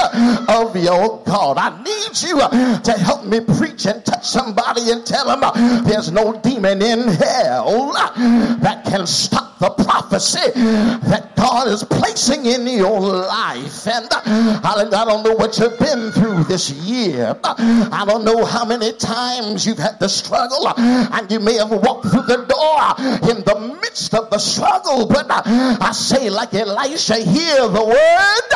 of 0.49 0.77
your 0.77 1.23
God. 1.25 1.59
I 1.59 1.83
need 1.83 2.23
you 2.23 2.39
to 2.39 2.93
help 2.99 3.25
me 3.25 3.41
preach 3.41 3.87
and 3.87 4.05
touch 4.05 4.27
somebody 4.27 4.91
and 4.91 5.05
tell 5.07 5.27
them 5.27 5.85
there's 5.85 6.11
no 6.11 6.39
demon 6.41 6.83
in 6.83 7.09
hell 7.09 7.93
that 8.61 8.85
can 8.85 9.07
stop 9.07 9.58
the 9.59 9.71
prophecy 9.71 10.51
that 10.55 11.33
God 11.37 11.69
is 11.69 11.83
placing 11.85 12.47
in 12.47 12.67
your 12.67 13.01
life. 13.01 13.87
And 13.87 14.09
I 14.11 15.05
don't 15.05 15.23
know 15.25 15.35
what 15.35 15.59
you've 15.59 15.79
been 15.79 16.13
through 16.13 16.45
this 16.45 16.71
year. 16.71 17.39
I 17.45 18.05
don't 18.07 18.25
know 18.25 18.45
how 18.45 18.65
many 18.65 18.93
times 18.93 19.67
you've 19.67 19.79
had 19.79 19.99
to 20.01 20.09
struggle, 20.09 20.69
and 20.79 21.31
you 21.31 21.41
may 21.41 21.55
have 21.55 21.71
walked 21.71 22.07
through 22.09 22.23
the 22.23 22.45
door 22.47 23.31
in 23.31 23.43
the 23.45 23.79
midst 23.81 24.15
of 24.15 24.31
the 24.31 24.39
struggle, 24.39 25.07
but 25.07 25.27
I 25.29 25.93
say, 25.93 26.31
like 26.31 26.55
Elisha, 26.55 27.17
hear 27.17 27.69
the 27.69 27.85
word 27.85 28.51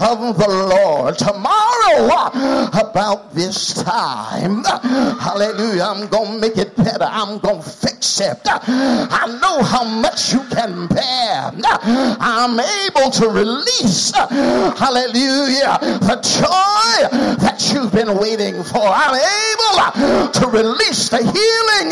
of 0.00 0.38
the 0.38 0.48
Lord. 0.48 1.18
Tomorrow, 1.18 2.30
about 2.72 3.34
this 3.34 3.74
time, 3.74 4.64
hallelujah, 4.64 5.82
I'm 5.82 6.06
going 6.08 6.32
to 6.32 6.38
make 6.38 6.56
it 6.56 6.76
better. 6.76 7.04
I'm 7.08 7.38
going 7.38 7.62
to 7.62 7.68
fix 7.68 8.20
it. 8.20 8.38
I 8.44 9.38
know 9.40 9.62
how 9.62 9.84
much 9.84 10.32
you 10.32 10.45
can 10.50 10.86
bear. 10.86 11.52
I'm 11.84 12.58
able 12.58 13.10
to 13.10 13.28
release, 13.28 14.12
hallelujah, 14.12 15.78
the 15.80 16.18
joy 16.22 17.08
that 17.38 17.70
you've 17.72 17.92
been 17.92 18.18
waiting 18.18 18.62
for. 18.62 18.82
I'm 18.82 19.14
able 19.14 20.32
to 20.32 20.46
release 20.48 21.08
the 21.08 21.18
healing 21.18 21.90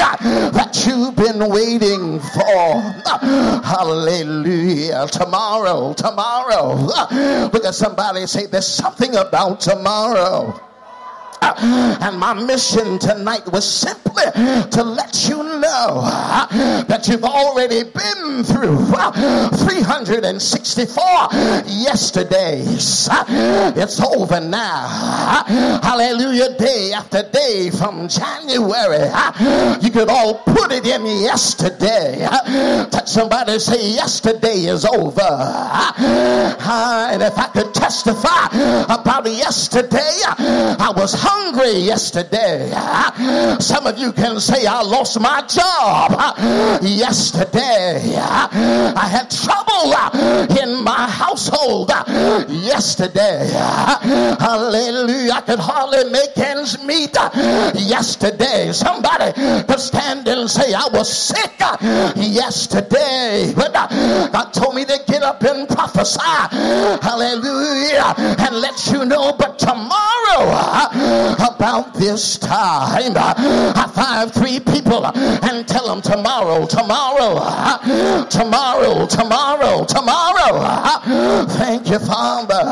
that 0.53 0.85
you've 0.87 1.17
been 1.17 1.49
waiting 1.49 2.21
for. 2.21 2.81
Hallelujah. 3.65 5.07
Tomorrow, 5.09 5.95
tomorrow. 5.95 6.75
Look 7.53 7.65
at 7.65 7.75
somebody 7.75 8.27
say, 8.27 8.47
There's 8.47 8.67
something 8.67 9.15
about 9.17 9.61
tomorrow. 9.61 10.61
And 12.03 12.19
my 12.19 12.33
mission 12.35 12.99
tonight 12.99 13.47
was 13.53 13.65
simply 13.69 14.25
to 14.71 14.83
let 14.83 15.29
you 15.29 15.43
know 15.43 16.03
that 16.89 17.07
you've 17.09 17.25
already 17.25 17.83
been 17.85 18.43
through 18.45 18.79
364 18.87 21.05
yesterdays. 21.67 23.09
It's 23.77 24.01
over 24.01 24.41
now. 24.41 24.89
Hallelujah. 25.83 26.57
Day 26.59 26.93
after 26.95 27.23
day 27.31 27.71
from 27.71 28.09
January. 28.09 29.11
You 29.83 29.91
could 29.91 30.09
all 30.09 30.35
put 30.39 30.73
it 30.73 30.87
in 30.87 31.05
yesterday. 31.07 32.27
Touch 32.91 33.09
somebody 33.09 33.59
say, 33.59 33.91
Yesterday 33.95 34.67
is 34.67 34.85
over. 34.85 35.21
And 35.21 37.23
if 37.23 37.37
I 37.39 37.47
could 37.53 37.73
testify 37.75 38.47
about 38.85 39.27
yesterday, 39.27 40.21
I 40.29 40.93
was 40.97 41.13
hungry 41.35 41.79
yesterday. 41.79 42.71
Some 43.59 43.87
of 43.87 43.99
you 43.99 44.13
can 44.13 44.41
say, 44.41 44.67
I 44.67 44.83
lost 44.83 45.19
my 45.21 45.43
job 45.49 46.13
yesterday. 46.83 48.15
I 48.17 49.07
had 49.09 49.31
trouble 49.31 49.93
in 50.63 50.83
my 50.83 51.07
household 51.09 51.91
yesterday. 52.49 53.51
Hallelujah. 54.41 55.14
I 55.35 55.41
could 55.41 55.59
hardly 55.59 56.11
make 56.11 56.37
ends 56.39 56.81
meet 56.85 57.17
yesterday. 57.75 58.71
Somebody 58.73 59.33
could 59.67 59.81
stand 59.81 60.29
and 60.29 60.49
say, 60.49 60.73
I 60.73 60.89
was 60.93 61.11
sick 61.11 61.59
yesterday. 62.17 63.53
But 63.57 63.73
uh, 63.75 64.29
God 64.29 64.53
told 64.53 64.77
me 64.77 64.85
to 64.85 64.99
get 65.09 65.23
up 65.25 65.43
and 65.43 65.69
prophesy. 65.69 66.21
Hallelujah. 67.03 68.15
And 68.39 68.57
let 68.61 68.87
you 68.93 69.05
know, 69.05 69.33
but 69.37 69.59
tomorrow 69.59 70.47
uh, 70.55 71.35
about 71.55 71.95
this 71.95 72.39
time, 72.39 73.17
uh, 73.17 73.35
I 73.75 73.91
find 73.93 74.33
three 74.33 74.61
people 74.61 75.05
and 75.07 75.67
tell 75.67 75.89
them 75.89 76.01
tomorrow, 76.01 76.65
tomorrow, 76.67 77.41
tomorrow, 78.31 79.07
tomorrow, 79.07 79.85
tomorrow. 79.85 81.47
Thank 81.59 81.91
you, 81.91 81.99
Father. 81.99 82.63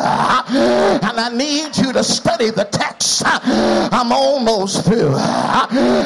And 1.02 1.18
I 1.20 1.30
need 1.34 1.76
you 1.76 1.92
to 1.92 2.04
study 2.04 2.50
the 2.54 2.64
text. 2.64 3.22
I'm 3.24 4.12
almost 4.12 4.84
through. 4.84 5.12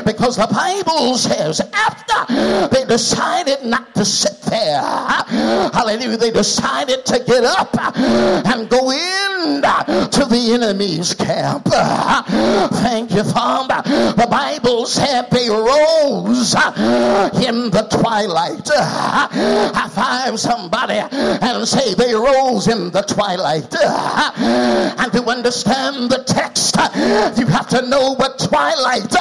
Because 0.05 0.37
the 0.37 0.49
Bible 0.51 1.17
says 1.17 1.61
after 1.73 2.69
they 2.75 2.85
decided 2.85 3.65
not 3.65 3.95
to 3.95 4.05
sit 4.05 4.41
there, 4.43 4.81
hallelujah, 4.81 6.17
they 6.17 6.31
decided 6.31 7.05
to 7.07 7.19
get 7.21 7.45
up 7.45 7.77
and 7.79 8.69
go 8.69 8.91
in 8.91 9.63
to 9.63 10.27
the 10.29 10.53
enemy's 10.53 11.15
camp. 11.15 11.65
Thank 12.83 13.13
you, 13.13 13.25
Father. 13.25 13.83
The 14.13 14.27
Bible 14.29 14.87
said 14.87 15.31
they 15.31 15.49
rose 15.49 16.55
in 16.55 17.71
the 17.71 17.87
twilight. 17.91 18.69
I 18.73 19.89
find 19.93 20.39
somebody 20.39 20.99
and 20.99 21.67
say 21.67 21.95
they 21.95 22.15
rose 22.15 22.69
in 22.69 22.91
the 22.91 23.03
twilight. 23.03 23.75
And 23.77 25.13
to 25.13 25.25
understand 25.25 26.11
the 26.11 26.23
text, 26.27 26.77
you 27.39 27.47
have 27.47 27.69
to 27.69 27.83
know 27.89 28.15
what 28.15 28.39
twilight 28.39 29.15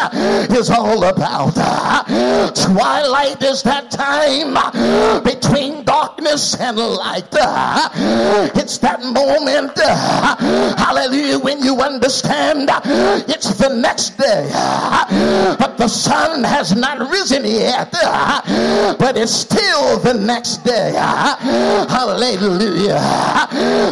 is 0.51 0.69
all 0.69 1.03
about. 1.03 1.53
Twilight 2.55 3.41
is 3.43 3.63
that 3.63 3.91
time 3.91 4.53
between 5.23 5.83
darkness 5.83 6.55
and 6.59 6.77
light. 6.77 7.27
It's 8.55 8.77
that 8.79 9.01
moment, 9.03 9.77
hallelujah, 10.77 11.39
when 11.39 11.63
you 11.63 11.79
understand 11.81 12.69
it's 13.29 13.55
the 13.55 13.69
next 13.69 14.17
day, 14.17 14.49
but 15.59 15.77
the 15.77 15.87
sun 15.87 16.43
has 16.43 16.75
not 16.75 16.99
risen 17.09 17.45
yet, 17.45 17.91
but 17.91 19.17
it's 19.17 19.31
still 19.31 19.99
the 19.99 20.13
next 20.13 20.63
day. 20.63 20.93
Hallelujah. 21.89 22.99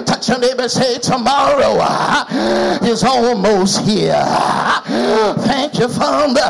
Touch 0.05 0.29
your 0.29 0.39
neighbor, 0.39 0.67
say 0.67 0.97
tomorrow 0.99 1.79
is 2.83 3.02
almost 3.05 3.81
here. 3.85 4.25
Thank 5.39 5.79
you, 5.79 5.87
Father. 5.87 6.49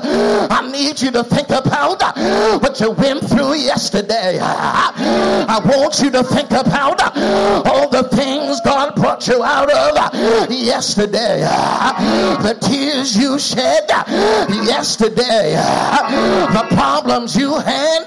I 0.50 0.69
need 0.72 1.01
you 1.01 1.12
to 1.12 1.24
think 1.24 1.50
about 1.50 2.01
what 2.62 2.79
you 2.79 2.91
went 2.91 3.27
through 3.27 3.55
yesterday. 3.55 4.39
I 4.41 5.60
want 5.65 6.00
you 6.01 6.10
to 6.12 6.24
think 6.24 6.51
about 6.51 7.01
all 7.67 7.89
the 7.89 8.03
things 8.10 8.60
God 8.62 8.95
brought 8.95 9.27
you 9.27 9.43
out 9.43 9.72
of 9.72 10.51
yesterday. 10.51 11.41
The 11.41 12.57
tears 12.62 13.15
you 13.15 13.39
shed 13.39 13.89
yesterday. 14.65 15.53
The 15.53 16.67
problems 16.75 17.36
you 17.36 17.57
had 17.57 18.05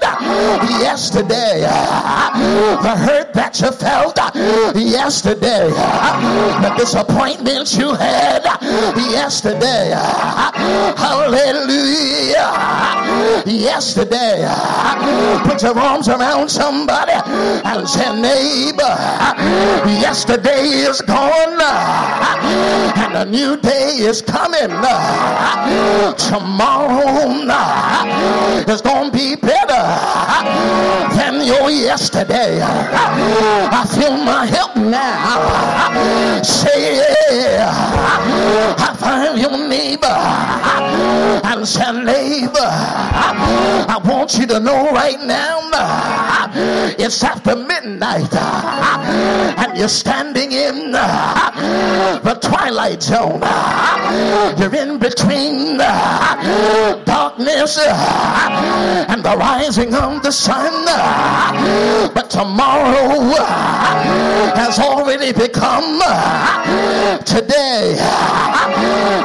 yesterday. 0.79 1.61
The 1.61 2.95
hurt 2.95 3.33
that 3.33 3.59
you 3.61 3.71
felt 3.71 4.17
yesterday. 4.75 5.69
The 5.69 6.73
disappointments 6.77 7.75
you 7.77 7.93
had 7.93 8.36
yesterday. 9.11 9.93
Hallelujah. 10.97 12.51
Yesterday. 13.45 14.47
Put 15.43 15.61
your 15.63 15.77
arms 15.79 16.07
around 16.09 16.49
somebody 16.49 17.13
and 17.13 17.87
say, 17.87 18.09
neighbor, 18.21 18.95
yesterday 20.01 20.63
is 20.87 21.01
gone 21.01 21.61
and 22.97 23.15
a 23.15 23.25
new 23.25 23.57
day 23.57 23.95
is 23.99 24.21
coming. 24.21 24.69
Tomorrow 26.17 27.07
is 28.71 28.81
going 28.81 29.11
to 29.11 29.17
be 29.17 29.35
better 29.35 29.83
than 31.15 31.45
your 31.45 31.69
yesterday. 31.69 32.59
I 32.61 33.85
feel 33.95 34.17
my 34.17 34.45
help 34.45 34.75
now. 34.75 36.41
Say, 36.43 36.99
I 37.59 38.26
find 38.97 39.39
your 39.39 39.57
neighbor 39.67 40.07
and 40.07 41.67
say, 41.67 41.91
neighbor, 41.91 42.57
I 42.59 43.99
want 44.03 44.37
you 44.37 44.45
to 44.47 44.59
know 44.59 44.91
right 44.91 45.19
now 45.25 45.55
it's 46.99 47.23
after 47.23 47.55
midnight 47.55 48.33
and 48.33 49.77
you're 49.77 49.87
standing 49.87 50.51
in 50.51 50.91
the 50.91 52.37
twilight 52.41 53.03
zone. 53.03 53.41
You're 54.57 54.75
in 54.75 54.97
between 54.97 55.77
darkness 55.77 57.77
and 57.79 59.23
the 59.23 59.35
rising 59.37 59.93
of 59.93 60.23
the 60.23 60.31
sun. 60.31 60.85
But 62.13 62.29
tomorrow 62.29 63.19
has 64.55 64.79
already 64.79 65.33
become 65.33 65.99
today. 67.25 67.95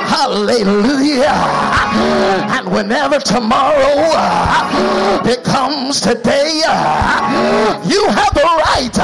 Hallelujah. 0.08 1.36
And 2.56 2.70
whenever 2.70 3.18
tomorrow 3.18 4.10
becomes 5.24 6.00
today, 6.00 6.62
you 7.84 8.08
have 8.08 8.32
the 8.34 8.44
right, 8.64 8.96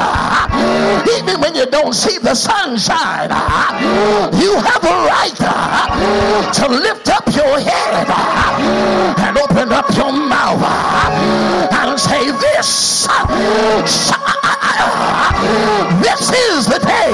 even 1.17 1.41
when 1.41 1.55
you 1.55 1.65
don't 1.67 1.93
see 1.93 2.17
the 2.17 2.35
sunshine, 2.35 3.29
you 4.39 4.55
have 4.55 4.81
the 4.81 4.95
right 5.07 5.35
to 6.53 6.67
lift 6.67 7.09
up 7.09 7.18
your 7.35 7.59
head. 7.59 8.07
And 9.19 9.37
open 9.37 9.71
up 9.71 9.89
your 9.95 10.11
mouth. 10.11 10.61
And 11.71 11.99
say, 11.99 12.31
This, 12.31 13.07
this 16.01 16.31
is 16.31 16.65
the 16.65 16.79
day 16.79 17.11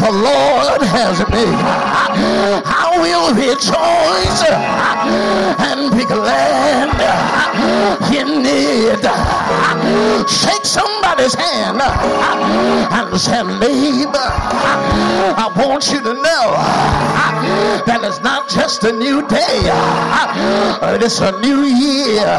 the 0.00 0.10
Lord 0.12 0.82
has 0.82 1.18
made. 1.30 2.89
Will 3.00 3.34
rejoice 3.34 4.42
and 5.58 5.90
be 5.96 6.04
glad 6.04 6.88
in 8.12 8.44
it. 8.44 9.04
Shake 10.28 10.66
somebody's 10.66 11.34
hand 11.34 11.80
and 11.80 13.20
say, 13.20 13.42
neighbor, 13.42 14.30
I 15.36 15.48
want 15.56 15.90
you 15.90 16.00
to 16.02 16.12
know 16.12 16.54
that 17.86 18.00
it's 18.04 18.20
not 18.20 18.48
just 18.50 18.84
a 18.84 18.92
new 18.92 19.26
day, 19.26 19.70
but 20.80 21.02
it's 21.02 21.20
a 21.20 21.32
new 21.40 21.62
year. 21.64 22.38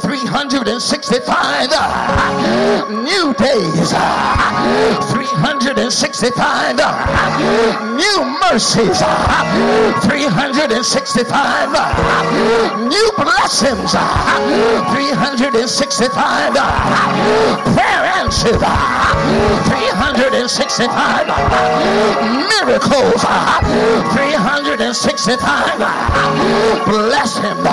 365 0.00 1.70
new 2.90 3.34
days, 3.34 3.92
365 5.10 6.76
new 7.96 8.24
mercies, 8.40 9.02
365 10.02 11.70
new 12.88 13.10
blessings, 13.16 13.92
365 13.92 16.54
prayer 17.74 18.04
answers, 18.20 18.62
365 19.66 21.26
miracles, 22.50 23.20
365 24.12 25.78
bless 26.86 27.38
him 27.38 27.66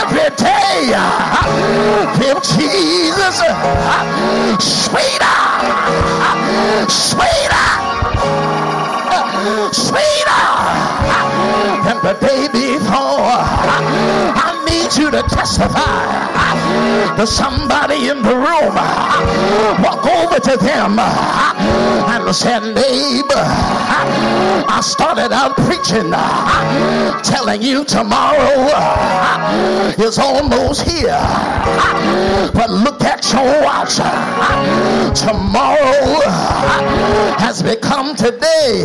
every 0.00 0.30
day. 0.36 0.94
Give 2.18 2.40
Jesus 2.42 3.36
sweeter, 4.60 5.38
sweeter, 6.88 7.68
sweeter 9.72 10.44
than 11.84 11.98
the 12.02 12.14
day 12.20 12.48
before. 12.52 13.95
Need 14.86 15.02
you 15.02 15.10
to 15.10 15.22
testify 15.22 17.16
to 17.16 17.26
somebody 17.26 18.08
in 18.08 18.22
the 18.22 18.36
room. 18.36 18.74
Walk 19.82 20.06
over 20.06 20.38
to 20.38 20.56
them 20.58 21.00
and 21.00 22.32
said, 22.32 22.60
neighbor, 22.60 23.46
I 24.68 24.80
started 24.80 25.32
out 25.32 25.56
preaching, 25.56 26.12
telling 27.24 27.62
you 27.62 27.84
tomorrow 27.84 28.68
is 29.98 30.18
almost 30.20 30.82
here. 30.88 31.18
But 32.54 32.70
look 32.70 33.02
at 33.02 33.28
your 33.32 33.64
watch. 33.64 33.96
Tomorrow 35.18 36.20
has 37.40 37.60
become 37.60 38.14
today. 38.14 38.84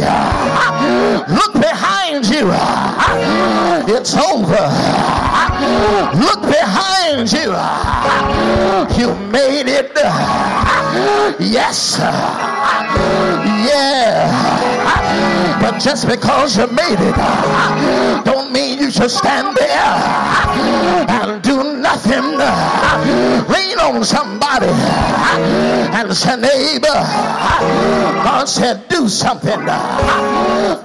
Look 1.29 1.53
behind 1.53 2.25
you. 2.25 2.49
It's 3.95 4.15
over. 4.15 5.11
Look 5.91 6.41
behind 6.43 7.31
you. 7.33 7.51
You 8.97 9.13
made 9.29 9.67
it. 9.67 9.91
Yes. 11.39 11.97
Yeah. 13.67 14.70
But 15.61 15.79
just 15.79 16.07
because 16.07 16.57
you 16.57 16.67
made 16.67 16.99
it 16.99 17.15
don't 18.25 18.51
mean 18.51 18.79
you 18.79 18.89
should 18.91 19.11
stand 19.11 19.55
there 19.55 19.95
and 21.07 21.41
do 21.43 21.77
nothing. 21.77 22.37
Lean 23.47 23.79
on 23.79 24.03
somebody 24.03 24.67
and 24.67 26.13
say, 26.15 26.35
neighbor, 26.37 26.87
God 28.23 28.45
said, 28.45 28.87
do 28.87 29.07
something. 29.07 29.59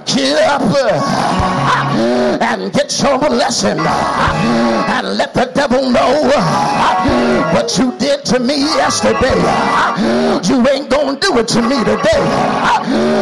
Get 0.05 0.41
up 0.47 0.61
and 2.41 2.73
get 2.73 3.01
your 3.01 3.17
blessing 3.19 3.79
and 3.79 5.17
let 5.17 5.33
the 5.33 5.51
devil 5.53 5.89
know 5.89 6.29
what 7.53 7.77
you 7.77 7.97
did 7.97 8.23
to 8.25 8.39
me 8.39 8.57
yesterday. 8.57 9.37
You 10.47 10.67
ain't 10.67 10.89
gonna 10.89 11.19
do 11.19 11.37
it 11.39 11.47
to 11.49 11.61
me 11.61 11.77
today. 11.83 13.16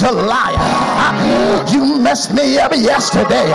Is 0.00 0.06
a 0.06 0.12
liar. 0.12 1.68
You 1.70 1.98
messed 1.98 2.32
me 2.32 2.58
up 2.58 2.72
yesterday, 2.72 3.50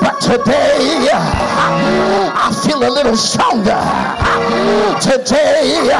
but 0.00 0.20
today 0.20 1.08
I 1.10 2.62
feel 2.64 2.86
a 2.88 2.90
little 2.90 3.16
stronger. 3.16 3.82
Today 5.00 5.90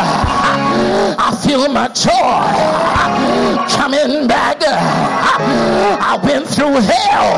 I 1.18 1.35
feel 1.44 1.66
my 1.72 1.88
joy 1.88 2.46
coming 3.74 4.28
back. 4.28 4.62
I've 4.62 6.22
been 6.22 6.44
through 6.44 6.81
hell 6.81 7.35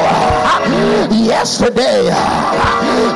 yesterday, 1.11 2.11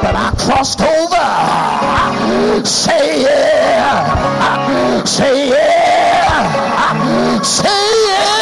but 0.00 0.14
I 0.16 0.32
crossed 0.38 0.80
over. 0.80 2.64
Say 2.64 3.22
yeah, 3.22 5.04
say 5.04 5.50
yeah, 5.50 7.42
say 7.42 7.68
yeah. 7.68 8.37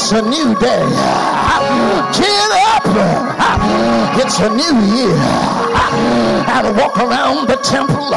It's 0.00 0.12
a 0.12 0.22
new 0.22 0.54
day. 0.54 0.86
Get 2.14 2.50
up. 2.70 2.86
It's 4.14 4.38
a 4.38 4.48
new 4.48 4.78
year. 4.94 5.18
And 6.54 6.76
walk 6.78 6.98
around 6.98 7.48
the 7.48 7.56
temple 7.56 8.08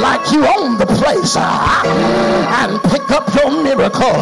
like 0.00 0.30
you 0.30 0.46
own 0.46 0.78
the 0.78 0.86
place 0.86 1.36
and 1.36 2.80
pick 2.84 3.10
up 3.10 3.34
your 3.34 3.50
miracle. 3.50 4.14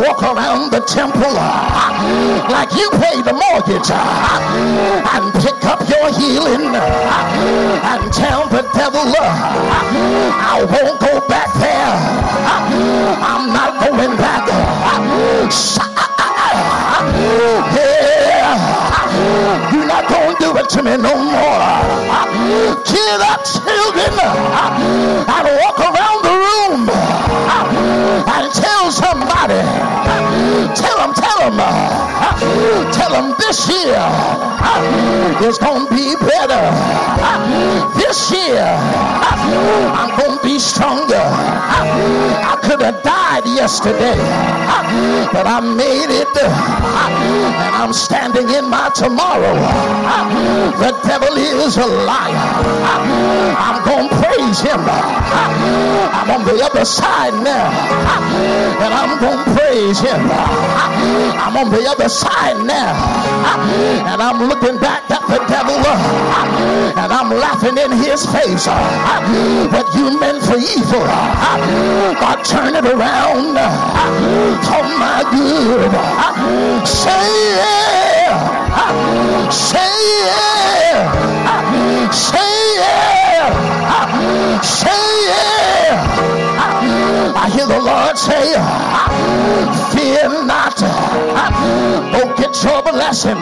Walk 0.00 0.22
around 0.22 0.72
the 0.72 0.80
temple 0.88 1.34
like 2.48 2.72
you 2.72 2.88
pay 2.96 3.20
the 3.20 3.34
mortgage 3.36 3.90
and 3.92 5.32
pick 5.44 5.62
up 5.68 5.86
your 5.90 6.08
healing 6.08 6.74
and 6.74 8.12
tell 8.14 8.48
the 8.48 8.62
devil, 8.72 9.12
I 9.20 10.64
won't 10.64 10.98
go 10.98 11.20
back 11.28 11.52
there. 11.60 11.92
I'm 13.20 13.52
not 13.52 13.90
going 13.90 14.16
back. 14.16 14.27
Yeah. 17.74 18.52
You're 19.72 19.86
not 19.86 20.08
going 20.08 20.36
to 20.36 20.42
do 20.42 20.56
it 20.58 20.68
to 20.70 20.82
me 20.82 20.96
no 20.96 21.14
more. 21.16 21.60
Get 22.84 23.20
up, 23.20 23.44
children, 23.44 24.12
and 24.20 25.48
walk 25.56 25.78
around 25.80 26.20
the 26.24 26.34
room 26.36 26.88
and 28.28 28.52
tell 28.52 28.92
somebody. 28.92 29.62
Tell 30.76 30.98
them, 30.98 31.14
tell 31.14 31.50
them. 31.50 32.17
Tell 32.92 33.10
them 33.10 33.34
this 33.38 33.68
year 33.68 33.96
ah, 33.98 35.44
is 35.44 35.58
going 35.58 35.86
to 35.86 35.94
be 35.94 36.14
better. 36.16 36.64
Ah, 37.20 37.92
this 37.96 38.30
year 38.32 38.64
ah, 38.64 39.98
I'm 39.98 40.12
going 40.18 40.38
to 40.38 40.44
be 40.44 40.58
stronger. 40.58 41.20
I 41.20 42.58
could 42.62 42.80
have 42.82 43.02
died 43.02 43.44
yesterday, 43.46 44.18
but 45.32 45.46
I 45.46 45.60
made 45.60 46.10
it 46.10 46.28
and 46.36 47.74
I'm 47.76 47.92
standing 47.92 48.48
in 48.50 48.68
my 48.68 48.90
tomorrow. 48.94 49.54
The 50.78 50.92
devil 51.06 51.36
is 51.36 51.76
a 51.76 51.86
liar. 51.86 52.36
I'm 53.56 53.84
going 53.84 54.08
to 54.08 54.27
praise 54.48 54.60
him. 54.60 54.80
I'm 54.80 56.30
on 56.30 56.44
the 56.44 56.64
other 56.64 56.84
side 56.84 57.34
now, 57.44 57.68
and 58.80 58.94
I'm 58.94 59.20
going 59.20 59.44
to 59.44 59.60
praise 59.60 60.00
him. 60.00 60.20
I'm 60.30 61.56
on 61.56 61.70
the 61.70 61.86
other 61.86 62.08
side 62.08 62.56
now, 62.64 62.94
and 64.06 64.22
I'm 64.22 64.48
looking 64.48 64.78
back 64.78 65.10
at 65.10 65.26
the 65.28 65.38
devil, 65.48 65.76
and 66.96 67.12
I'm 67.12 67.30
laughing 67.30 67.76
in 67.76 67.92
his 67.92 68.24
face. 68.26 68.66
What 68.66 69.94
you 69.94 70.18
meant 70.18 70.42
for 70.44 70.56
evil, 70.56 71.04
God 72.16 72.42
turn 72.44 72.74
it 72.74 72.86
around 72.86 73.58
for 74.64 74.82
my 74.96 75.24
good. 75.30 75.92
Say 76.88 77.28
yeah, 77.56 79.50
say 79.50 79.92
yeah, 80.24 82.10
say 82.10 82.76
yeah, 82.76 83.77
say 84.62 85.04
yeah. 85.28 86.48
I 87.36 87.48
hear 87.50 87.66
the 87.66 87.80
Lord 87.80 88.18
say, 88.18 88.52
Fear 89.94 90.44
not. 90.44 90.78
Go 92.12 92.34
get 92.36 92.54
your 92.62 92.82
blessing. 92.82 93.38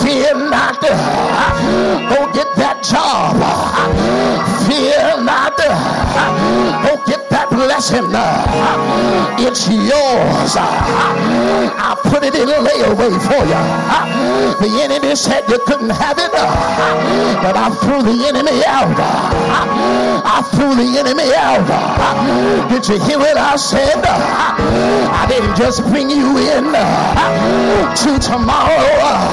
Fear 0.00 0.34
not. 0.50 0.80
Go 0.80 2.32
get 2.32 2.48
that 2.56 2.82
job. 2.82 3.36
Fear 4.66 5.22
not. 5.22 5.56
Go 5.56 7.02
get 7.06 7.28
that 7.30 7.48
blessing. 7.50 8.08
It's 9.44 9.68
yours. 9.68 10.56
I 10.56 11.94
put 12.04 12.24
it 12.24 12.34
in 12.34 12.48
a 12.48 12.58
layaway 12.64 13.12
for 13.28 13.44
you. 13.44 13.60
The 14.60 14.82
enemy 14.82 15.14
said 15.16 15.44
you 15.48 15.58
couldn't 15.66 15.90
have 15.90 16.18
it, 16.18 16.32
but 16.32 17.56
I 17.56 17.70
threw 17.80 18.02
the 18.02 18.26
enemy 18.28 18.64
out. 18.64 18.96
I 20.26 20.42
threw 20.50 20.74
the 20.74 20.98
enemy 20.98 21.34
out. 21.34 21.66
Did 22.68 22.88
you 22.88 22.98
hear 23.04 23.18
what 23.18 23.36
I 23.36 23.56
said? 23.56 24.04
I 24.04 25.26
didn't 25.28 25.56
just 25.56 25.82
bring 25.84 26.10
you 26.10 26.38
in 26.38 26.72
to 26.72 28.18
tomorrow, 28.18 29.23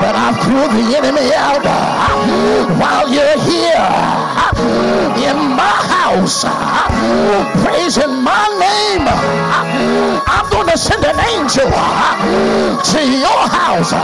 but 0.00 0.14
I 0.16 0.32
threw 0.42 0.66
the 0.68 0.96
enemy 0.96 1.32
out 1.34 1.64
uh, 1.64 2.74
while 2.80 3.08
you're 3.08 3.38
here 3.46 3.74
uh, 3.76 5.14
in 5.18 5.36
my 5.56 5.76
house 5.94 6.44
uh, 6.44 6.50
praising 7.62 8.22
my 8.22 8.46
name. 8.58 9.06
I'm 10.26 10.50
going 10.50 10.68
to 10.68 10.78
send 10.78 11.04
an 11.04 11.18
angel 11.18 11.70
to 11.70 13.00
your 13.00 13.42
house 13.48 13.92
and 13.92 14.02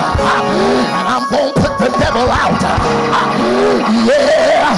I'm 1.09 1.29
going 1.31 1.55
to 1.55 1.61
put 1.61 1.79
the 1.79 1.91
devil 1.99 2.29
out. 2.31 2.61
Yeah. 4.07 4.71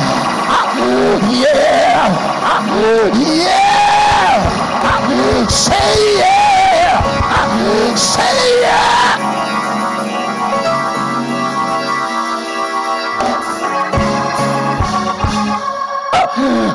Yeah. 1.31 1.63
Yeah. 3.15 3.63
Say 5.49 6.19
yeah. 6.19 7.95
Say 7.97 8.61
yeah. 8.63 9.72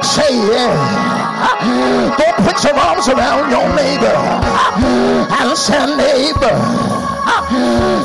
Say 0.04 0.36
yeah. 0.36 2.16
Don't 2.18 2.38
put 2.46 2.64
your 2.64 2.76
arms 2.76 3.08
around 3.08 3.50
your 3.52 3.68
neighbor 3.76 4.16
and 5.40 5.58
say, 5.58 5.86
neighbor, 5.98 6.58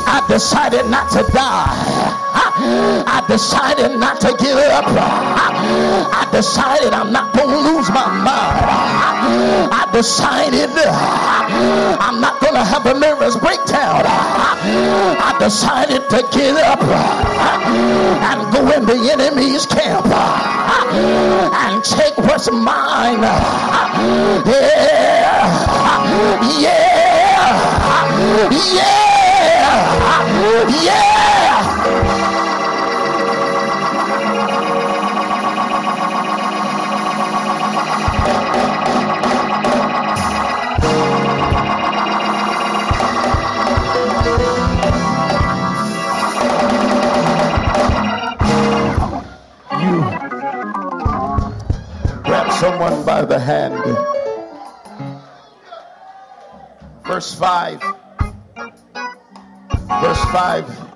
I 0.05 0.23
decided 0.27 0.89
not 0.89 1.09
to 1.11 1.23
die. 1.31 2.23
I 2.55 3.23
decided 3.27 3.97
not 3.99 4.21
to 4.21 4.35
give 4.39 4.57
up. 4.57 4.85
I 4.87 6.27
decided 6.31 6.93
I'm 6.93 7.11
not 7.11 7.33
going 7.33 7.49
to 7.49 7.57
lose 7.57 7.89
my 7.89 8.07
mind. 8.07 9.73
I 9.73 9.89
decided 9.91 10.69
I'm 11.99 12.19
not 12.19 12.39
going 12.41 12.53
to 12.53 12.63
have 12.63 12.85
a 12.85 12.93
nervous 12.93 13.35
breakdown. 13.35 14.03
I 14.05 15.35
decided 15.39 16.09
to 16.09 16.27
get 16.31 16.57
up 16.57 16.81
and 16.81 18.53
go 18.53 18.71
in 18.71 18.85
the 18.85 19.11
enemy's 19.11 19.65
camp 19.65 20.05
and 20.05 21.83
take 21.83 22.17
what's 22.17 22.51
mine. 22.51 23.21
Yeah. 23.21 24.47
Yeah. 26.59 26.93
Yeah. 28.51 28.93
Yeah. 30.83 32.42
Someone 52.63 53.03
by 53.03 53.25
the 53.25 53.37
hand. 53.37 53.75
Verse 57.05 57.35
5. 57.35 57.81
Verse 60.01 60.23
5 60.31 60.95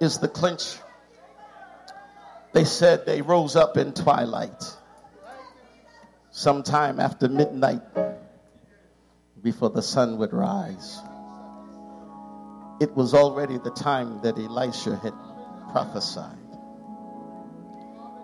is 0.00 0.16
the 0.20 0.28
clinch. 0.28 0.78
They 2.54 2.64
said 2.64 3.04
they 3.04 3.20
rose 3.20 3.56
up 3.56 3.76
in 3.76 3.92
twilight, 3.92 4.64
sometime 6.30 6.98
after 6.98 7.28
midnight, 7.28 7.82
before 9.42 9.68
the 9.68 9.82
sun 9.82 10.16
would 10.16 10.32
rise. 10.32 10.98
It 12.80 12.96
was 12.96 13.12
already 13.12 13.58
the 13.58 13.70
time 13.72 14.22
that 14.22 14.38
Elisha 14.38 14.96
had 14.96 15.12
prophesied. 15.72 16.38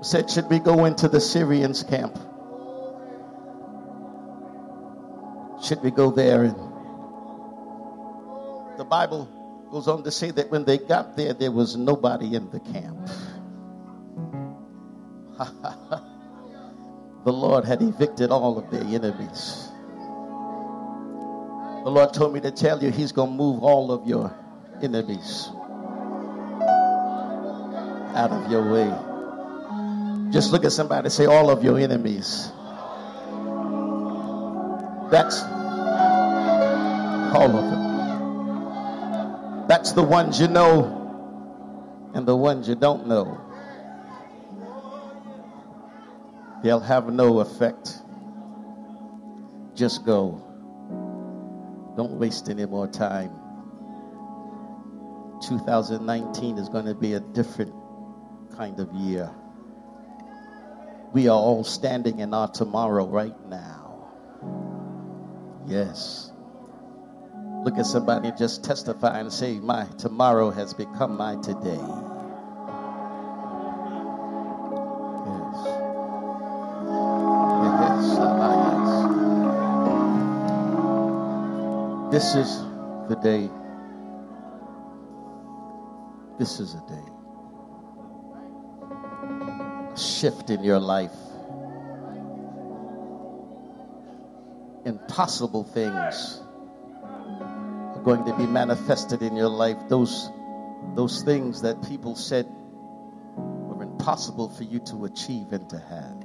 Said, 0.00 0.30
Should 0.30 0.48
we 0.48 0.58
go 0.58 0.86
into 0.86 1.06
the 1.08 1.20
Syrians' 1.20 1.82
camp? 1.82 2.18
Should 5.66 5.82
we 5.82 5.90
go 5.90 6.12
there? 6.12 6.44
And 6.44 6.54
the 8.78 8.84
Bible 8.84 9.28
goes 9.72 9.88
on 9.88 10.04
to 10.04 10.12
say 10.12 10.30
that 10.30 10.48
when 10.48 10.64
they 10.64 10.78
got 10.78 11.16
there, 11.16 11.34
there 11.34 11.50
was 11.50 11.76
nobody 11.76 12.36
in 12.36 12.48
the 12.50 12.60
camp. 12.60 13.10
the 17.24 17.32
Lord 17.32 17.64
had 17.64 17.82
evicted 17.82 18.30
all 18.30 18.58
of 18.58 18.70
their 18.70 18.84
enemies. 18.84 19.68
The 21.82 21.90
Lord 21.90 22.14
told 22.14 22.32
me 22.32 22.40
to 22.42 22.52
tell 22.52 22.80
you 22.80 22.92
He's 22.92 23.10
going 23.10 23.30
to 23.30 23.36
move 23.36 23.64
all 23.64 23.90
of 23.90 24.06
your 24.06 24.32
enemies 24.80 25.48
out 28.14 28.30
of 28.30 28.48
your 28.52 28.70
way. 28.72 28.88
Just 30.30 30.52
look 30.52 30.64
at 30.64 30.70
somebody 30.70 31.10
say, 31.10 31.26
All 31.26 31.50
of 31.50 31.64
your 31.64 31.76
enemies. 31.76 32.52
That's 35.10 35.55
all 37.34 37.56
of 37.56 37.70
them. 37.70 39.66
That's 39.68 39.92
the 39.92 40.02
ones 40.02 40.40
you 40.40 40.48
know 40.48 40.96
and 42.14 42.26
the 42.26 42.36
ones 42.36 42.68
you 42.68 42.74
don't 42.74 43.06
know. 43.06 43.40
They'll 46.62 46.80
have 46.80 47.12
no 47.12 47.40
effect. 47.40 47.98
Just 49.74 50.06
go. 50.06 50.42
Don't 51.96 52.12
waste 52.12 52.48
any 52.48 52.64
more 52.66 52.88
time. 52.88 53.30
2019 55.46 56.58
is 56.58 56.68
going 56.68 56.86
to 56.86 56.94
be 56.94 57.12
a 57.12 57.20
different 57.20 57.74
kind 58.56 58.80
of 58.80 58.92
year. 58.94 59.30
We 61.12 61.28
are 61.28 61.38
all 61.38 61.64
standing 61.64 62.20
in 62.20 62.32
our 62.32 62.48
tomorrow 62.48 63.06
right 63.06 63.48
now. 63.48 64.08
Yes. 65.66 66.32
Look 67.66 67.78
at 67.78 67.86
somebody 67.86 68.30
just 68.38 68.62
testify 68.62 69.18
and 69.18 69.32
say, 69.32 69.58
My 69.58 69.86
tomorrow 69.98 70.50
has 70.52 70.72
become 70.72 71.16
my 71.16 71.34
today. 71.42 71.82
Yes. 75.26 75.66
Yes. 77.66 78.18
Uh, 78.18 78.22
uh, 78.46 78.54
yes. 82.12 82.12
This 82.12 82.36
is 82.36 82.62
the 83.08 83.16
day. 83.16 83.50
This 86.38 86.60
is 86.60 86.74
a 86.74 86.84
day. 86.88 87.02
A 89.92 89.98
shift 89.98 90.50
in 90.50 90.62
your 90.62 90.78
life. 90.78 91.10
impossible 94.84 95.64
things 95.64 96.40
going 98.06 98.24
to 98.24 98.32
be 98.34 98.46
manifested 98.46 99.20
in 99.20 99.34
your 99.34 99.48
life. 99.48 99.76
Those, 99.88 100.30
those 100.94 101.24
things 101.24 101.62
that 101.62 101.82
people 101.88 102.14
said 102.14 102.46
were 103.36 103.82
impossible 103.82 104.48
for 104.48 104.62
you 104.62 104.78
to 104.78 105.06
achieve 105.06 105.48
and 105.50 105.68
to 105.70 105.76
have. 105.76 106.20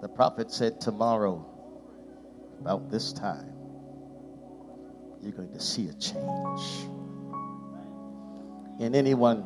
The 0.00 0.08
prophet 0.08 0.52
said, 0.52 0.80
Tomorrow, 0.80 1.44
about 2.60 2.88
this 2.88 3.12
time, 3.12 3.52
you're 5.20 5.32
going 5.32 5.52
to 5.54 5.60
see 5.60 5.88
a 5.88 5.94
change. 5.94 6.62
In 8.78 8.94
anyone 8.94 9.42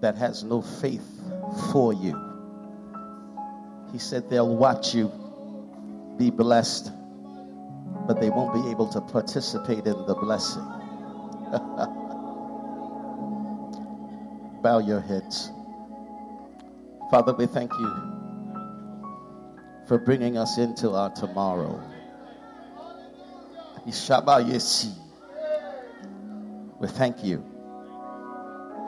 that 0.00 0.16
has 0.16 0.44
no 0.44 0.62
faith 0.62 1.06
for 1.72 1.92
you, 1.92 2.18
he 3.92 3.98
said 3.98 4.30
they'll 4.30 4.56
watch 4.56 4.94
you 4.94 5.12
be 6.16 6.30
blessed, 6.30 6.90
but 8.06 8.20
they 8.20 8.30
won't 8.30 8.54
be 8.54 8.70
able 8.70 8.86
to 8.88 9.00
participate 9.00 9.86
in 9.86 10.06
the 10.06 10.14
blessing. 10.14 10.62
Bow 14.62 14.78
your 14.78 15.00
heads. 15.00 15.50
Father, 17.10 17.34
we 17.34 17.46
thank 17.46 17.72
you 17.72 18.16
for 19.86 19.98
bringing 19.98 20.36
us 20.36 20.58
into 20.58 20.90
our 20.90 21.10
tomorrow. 21.10 21.80
We 23.84 23.92
thank 26.88 27.24
you 27.24 27.44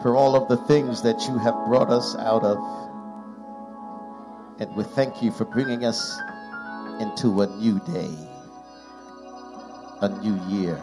for 0.03 0.17
all 0.17 0.35
of 0.35 0.49
the 0.49 0.57
things 0.67 1.03
that 1.03 1.29
you 1.29 1.39
have 1.39 1.55
brought 1.67 1.91
us 1.91 2.17
out 2.17 2.43
of. 2.43 2.59
And 4.61 4.75
we 4.77 4.85
thank 4.85 5.23
you 5.23 5.31
for 5.31 5.45
bringing 5.45 5.85
us 5.85 6.19
into 7.01 7.43
a 7.43 7.47
new 7.47 7.79
day, 7.81 8.11
a 10.01 10.09
new 10.09 10.41
year. 10.49 10.81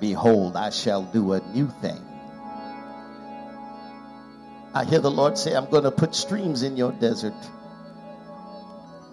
Behold, 0.00 0.56
I 0.56 0.70
shall 0.70 1.02
do 1.02 1.32
a 1.32 1.40
new 1.52 1.68
thing. 1.80 2.02
I 4.74 4.84
hear 4.84 4.98
the 4.98 5.10
Lord 5.10 5.38
say, 5.38 5.54
I'm 5.54 5.70
going 5.70 5.84
to 5.84 5.90
put 5.90 6.14
streams 6.14 6.62
in 6.62 6.76
your 6.76 6.92
desert. 6.92 7.34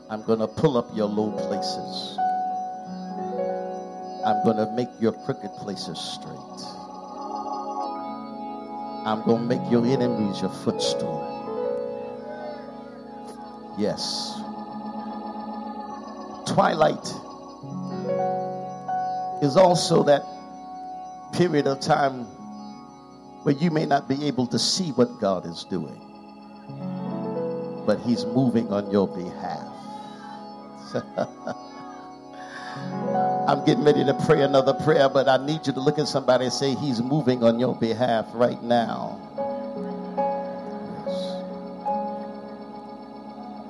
I'm 0.09 0.23
going 0.23 0.39
to 0.39 0.47
pull 0.47 0.77
up 0.77 0.89
your 0.95 1.07
low 1.07 1.31
places. 1.31 2.17
I'm 4.25 4.43
going 4.43 4.57
to 4.57 4.71
make 4.75 4.89
your 4.99 5.13
crooked 5.13 5.51
places 5.57 5.97
straight. 5.97 6.37
I'm 9.05 9.23
going 9.23 9.47
to 9.47 9.57
make 9.57 9.71
your 9.71 9.85
enemies 9.85 10.41
your 10.41 10.51
footstool. 10.51 11.27
Yes. 13.77 14.35
Twilight 16.45 17.13
is 19.41 19.57
also 19.57 20.03
that 20.03 20.23
period 21.33 21.67
of 21.67 21.79
time 21.79 22.25
where 23.43 23.55
you 23.55 23.71
may 23.71 23.85
not 23.85 24.07
be 24.07 24.27
able 24.27 24.45
to 24.47 24.59
see 24.59 24.91
what 24.91 25.19
God 25.19 25.45
is 25.45 25.63
doing, 25.63 25.99
but 27.85 27.99
He's 28.01 28.25
moving 28.25 28.71
on 28.71 28.91
your 28.91 29.07
behalf. 29.07 29.67
I'm 33.47 33.65
getting 33.65 33.83
ready 33.83 34.05
to 34.05 34.13
pray 34.25 34.43
another 34.43 34.73
prayer, 34.73 35.09
but 35.09 35.27
I 35.27 35.43
need 35.43 35.65
you 35.65 35.73
to 35.73 35.79
look 35.79 35.97
at 35.97 36.07
somebody 36.07 36.45
and 36.45 36.53
say, 36.53 36.75
He's 36.75 37.01
moving 37.01 37.43
on 37.43 37.59
your 37.59 37.75
behalf 37.75 38.27
right 38.33 38.61
now. 38.61 39.19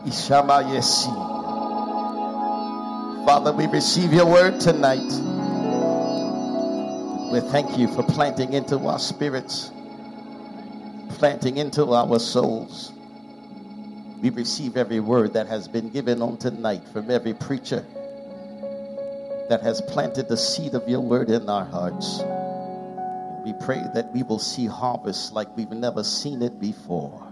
Ishama. 0.06 0.62
Father, 3.26 3.54
we 3.54 3.68
receive 3.68 4.12
your 4.14 4.26
word 4.26 4.60
tonight. 4.60 5.31
We 7.32 7.40
thank 7.40 7.78
you 7.78 7.88
for 7.88 8.04
planting 8.04 8.52
into 8.52 8.78
our 8.80 9.00
spirits, 9.00 9.72
planting 11.12 11.56
into 11.56 11.86
our 11.94 12.20
souls. 12.20 12.92
We 14.22 14.32
receive 14.32 14.76
every 14.76 15.00
word 15.00 15.36
that 15.36 15.48
has 15.48 15.70
been 15.70 15.92
given 15.92 16.22
on 16.22 16.36
tonight 16.36 16.84
from 16.92 17.10
every 17.10 17.34
preacher 17.34 17.86
that 19.48 19.62
has 19.62 19.82
planted 19.82 20.28
the 20.28 20.36
seed 20.36 20.74
of 20.74 20.90
your 20.90 21.00
word 21.00 21.30
in 21.30 21.48
our 21.48 21.64
hearts. 21.64 22.20
We 23.46 23.54
pray 23.66 23.82
that 23.94 24.12
we 24.14 24.24
will 24.24 24.40
see 24.40 24.66
harvest 24.66 25.32
like 25.32 25.56
we've 25.56 25.72
never 25.72 26.04
seen 26.04 26.42
it 26.42 26.60
before. 26.60 27.26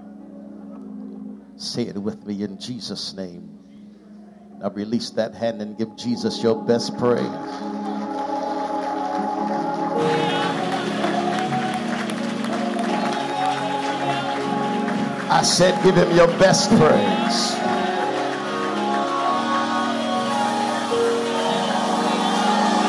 Say 1.58 1.84
it 1.84 1.98
with 1.98 2.26
me 2.26 2.42
in 2.44 2.58
Jesus' 2.58 3.14
name. 3.14 3.60
Now 4.62 4.70
release 4.70 5.10
that 5.12 5.36
hand 5.36 5.62
and 5.62 5.78
give 5.78 5.98
Jesus 5.98 6.42
your 6.42 6.64
best 6.64 6.98
praise. 6.98 7.89
I 15.32 15.42
said, 15.44 15.82
give 15.84 15.96
him 15.96 16.12
your 16.16 16.28
best 16.40 16.70
praise. 16.70 17.56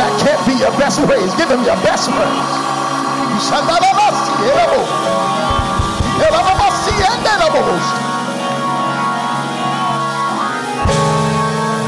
that 0.00 0.16
can't 0.24 0.40
be 0.48 0.56
your 0.56 0.72
best 0.80 0.96
praise. 1.04 1.28
Give 1.36 1.50
him 1.52 1.60
your 1.60 1.76
best 1.84 2.08
praise. 2.08 2.48